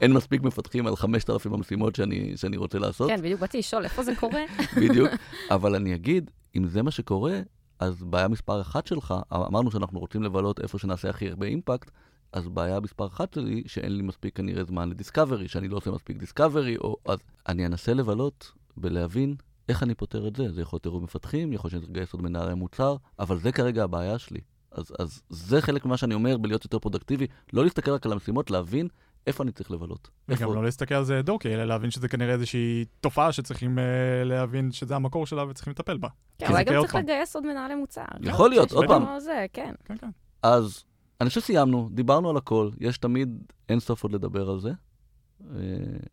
אין 0.00 0.12
מספיק 0.12 0.42
מפתחים 0.42 0.86
על 0.86 0.96
5,000 0.96 1.52
המשימות 1.52 1.94
שאני, 1.94 2.36
שאני 2.36 2.56
רוצה 2.56 2.78
לעשות. 2.78 3.10
כן, 3.10 3.20
בדיוק 3.22 3.40
באתי 3.40 3.58
לשאול 3.58 3.84
איפה 3.84 4.02
זה 4.02 4.12
קורה. 4.16 4.42
בדיוק, 4.80 5.10
אבל 5.50 5.74
אני 5.74 5.94
אגיד, 5.94 6.30
אם 6.56 6.68
זה 6.68 6.82
מה 6.82 6.90
שקורה, 6.90 7.40
אז 7.78 8.02
בעיה 8.02 8.28
מספר 8.28 8.60
אחת 8.60 8.86
שלך, 8.86 9.14
אמרנו 9.32 9.70
שאנחנו 9.70 10.00
רוצים 10.00 10.22
לבלות 10.22 10.60
איפה 10.60 10.78
שנעשה 10.78 11.10
הכי 11.10 11.28
הרבה 11.28 11.46
אימפקט, 11.46 11.90
אז 12.34 12.48
בעיה 12.48 12.80
מספר 12.80 13.06
אחת 13.06 13.34
שלי, 13.34 13.62
שאין 13.66 13.96
לי 13.96 14.02
מספיק 14.02 14.36
כנראה 14.36 14.64
זמן 14.64 14.88
לדיסקאברי, 14.88 15.48
שאני 15.48 15.68
לא 15.68 15.76
עושה 15.76 15.90
מספיק 15.90 16.16
דיסקאברי, 16.16 16.76
או... 16.76 16.96
אז 17.04 17.18
אני 17.48 17.66
אנסה 17.66 17.94
לבלות 17.94 18.52
בלהבין 18.76 19.34
איך 19.68 19.82
אני 19.82 19.94
פותר 19.94 20.28
את 20.28 20.36
זה. 20.36 20.52
זה 20.52 20.62
יכול 20.62 20.76
להיות 20.76 20.86
ערב 20.86 21.02
מפתחים, 21.02 21.52
יכול 21.52 21.68
להיות 21.68 21.82
שאני 21.84 21.92
לגייס 21.92 22.12
עוד 22.12 22.22
מנהלי 22.22 22.54
מוצר, 22.54 22.96
אבל 23.18 23.38
זה 23.38 23.52
כרגע 23.52 23.84
הבעיה 23.84 24.18
שלי. 24.18 24.40
אז, 24.72 24.92
אז 24.98 25.22
זה 25.28 25.60
חלק 25.60 25.84
ממה 25.84 25.96
שאני 25.96 26.14
אומר 26.14 26.36
בלהיות 26.36 26.64
יותר 26.64 26.78
פרודקטיבי, 26.78 27.26
לא 27.52 27.64
להסתכל 27.64 27.90
רק 27.90 28.06
על 28.06 28.12
המשימות, 28.12 28.50
להבין 28.50 28.88
איפה 29.26 29.42
אני 29.42 29.52
צריך 29.52 29.70
לבלות. 29.70 30.10
וגם 30.28 30.42
איפה... 30.42 30.54
לא 30.54 30.64
להסתכל 30.64 30.94
על 30.94 31.04
זה 31.04 31.22
דווקאי, 31.22 31.54
אלא 31.54 31.64
להבין 31.64 31.90
שזה 31.90 32.08
כנראה 32.08 32.32
איזושהי 32.32 32.84
תופעה 33.00 33.32
שצריכים 33.32 33.78
uh, 33.78 33.80
להבין 34.24 34.72
שזה 34.72 34.96
המקור 34.96 35.26
שלה 35.26 35.44
וצריכים 35.44 35.70
לטפל 35.70 35.96
בה. 35.96 36.08
כן, 36.38 36.46
אולי 36.48 36.64
גם 36.64 36.82
צריך 36.82 36.94
לגייס 36.94 37.34
עוד 37.36 37.46
מנהלי 37.46 37.74
מוצר. 37.74 38.02
יכול 38.20 38.50
להיות, 38.50 38.72
עוד 38.72 38.86
פעם. 38.86 39.04
כן. 39.52 39.74
כן, 39.84 39.96
כן. 39.98 40.10
אז 40.42 40.84
אני 41.24 41.28
חושב 41.28 41.40
שסיימנו, 41.40 41.88
דיברנו 41.92 42.30
על 42.30 42.36
הכל, 42.36 42.70
יש 42.80 42.98
תמיד 42.98 43.42
אין 43.68 43.80
סוף 43.80 44.02
עוד 44.02 44.12
לדבר 44.12 44.50
על 44.50 44.60
זה. 44.60 44.70
אה, 44.70 45.56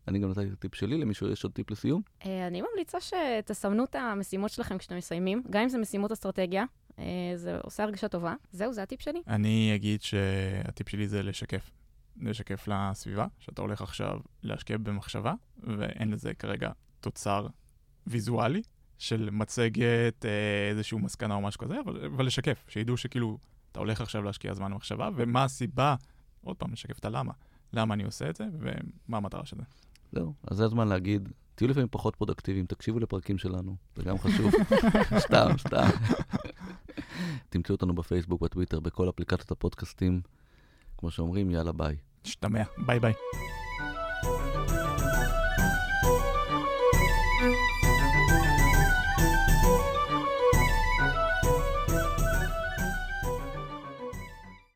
אני 0.08 0.18
גם 0.18 0.30
נתתי 0.30 0.46
את 0.46 0.52
הטיפ 0.52 0.74
שלי, 0.74 0.98
למישהו 0.98 1.28
יש 1.28 1.44
עוד 1.44 1.52
טיפ 1.52 1.70
לסיום? 1.70 2.02
אה, 2.26 2.46
אני 2.46 2.62
ממליצה 2.62 2.98
שתסמנו 3.00 3.84
את 3.84 3.94
המשימות 3.94 4.50
שלכם 4.50 4.78
כשאתם 4.78 4.96
מסיימים, 4.96 5.42
גם 5.50 5.62
אם 5.62 5.68
זה 5.68 5.78
משימות 5.78 6.12
אסטרטגיה, 6.12 6.64
אה, 6.98 7.04
זה 7.36 7.58
עושה 7.62 7.82
הרגשה 7.82 8.08
טובה. 8.08 8.34
זהו, 8.52 8.72
זה 8.72 8.82
הטיפ 8.82 9.00
שלי. 9.00 9.22
אני 9.28 9.72
אגיד 9.74 10.02
שהטיפ 10.02 10.88
שלי 10.88 11.08
זה 11.08 11.22
לשקף. 11.22 11.70
לשקף 12.20 12.68
לסביבה, 12.68 13.26
שאתה 13.38 13.62
הולך 13.62 13.82
עכשיו 13.82 14.18
להשקיע 14.42 14.78
במחשבה, 14.78 15.34
ואין 15.62 16.10
לזה 16.10 16.34
כרגע 16.34 16.70
תוצר 17.00 17.46
ויזואלי 18.06 18.62
של 18.98 19.28
מצגת, 19.32 20.24
איזשהו 20.70 20.98
מסקנה 20.98 21.34
או 21.34 21.40
משהו 21.40 21.60
כזה, 21.60 21.80
אבל, 21.80 22.04
אבל 22.04 22.26
לשקף, 22.26 22.64
שידעו 22.68 22.96
שכאילו 22.96 23.38
אתה 23.72 23.80
הולך 23.80 24.00
עכשיו 24.00 24.22
להשקיע 24.22 24.54
זמן 24.54 24.72
במחשבה, 24.72 25.08
ומה 25.16 25.44
הסיבה, 25.44 25.94
עוד 26.44 26.56
פעם, 26.56 26.72
לשקף 26.72 26.98
את 26.98 27.04
הלמה, 27.04 27.32
למה 27.72 27.94
אני 27.94 28.04
עושה 28.04 28.30
את 28.30 28.36
זה, 28.36 28.44
ומה 28.58 29.16
המטרה 29.16 29.46
של 29.46 29.56
זה. 29.56 29.62
זהו, 30.12 30.34
אז 30.50 30.56
זה 30.56 30.64
הזמן 30.64 30.88
להגיד, 30.88 31.28
תהיו 31.54 31.68
לפעמים 31.68 31.88
פחות 31.90 32.16
פרודקטיביים, 32.16 32.66
תקשיבו 32.66 32.98
לפרקים 32.98 33.38
שלנו, 33.38 33.76
זה 33.96 34.02
גם 34.02 34.18
חשוב. 34.18 34.52
סתם, 35.26 35.50
סתם. 35.58 35.88
תמצאו 37.48 37.74
אותנו 37.74 37.94
בפייסבוק, 37.94 38.40
בטוויטר, 38.40 38.80
בכל 38.80 39.08
אפליקציות 39.08 39.50
הפודקאסטים. 39.50 40.20
כמו 40.98 41.10
שאומרים, 41.10 41.50
יאללה 41.50 41.72
ביי. 41.72 41.96
נשתמע, 42.24 42.62
ביי 42.86 43.00
ביי. 43.00 43.12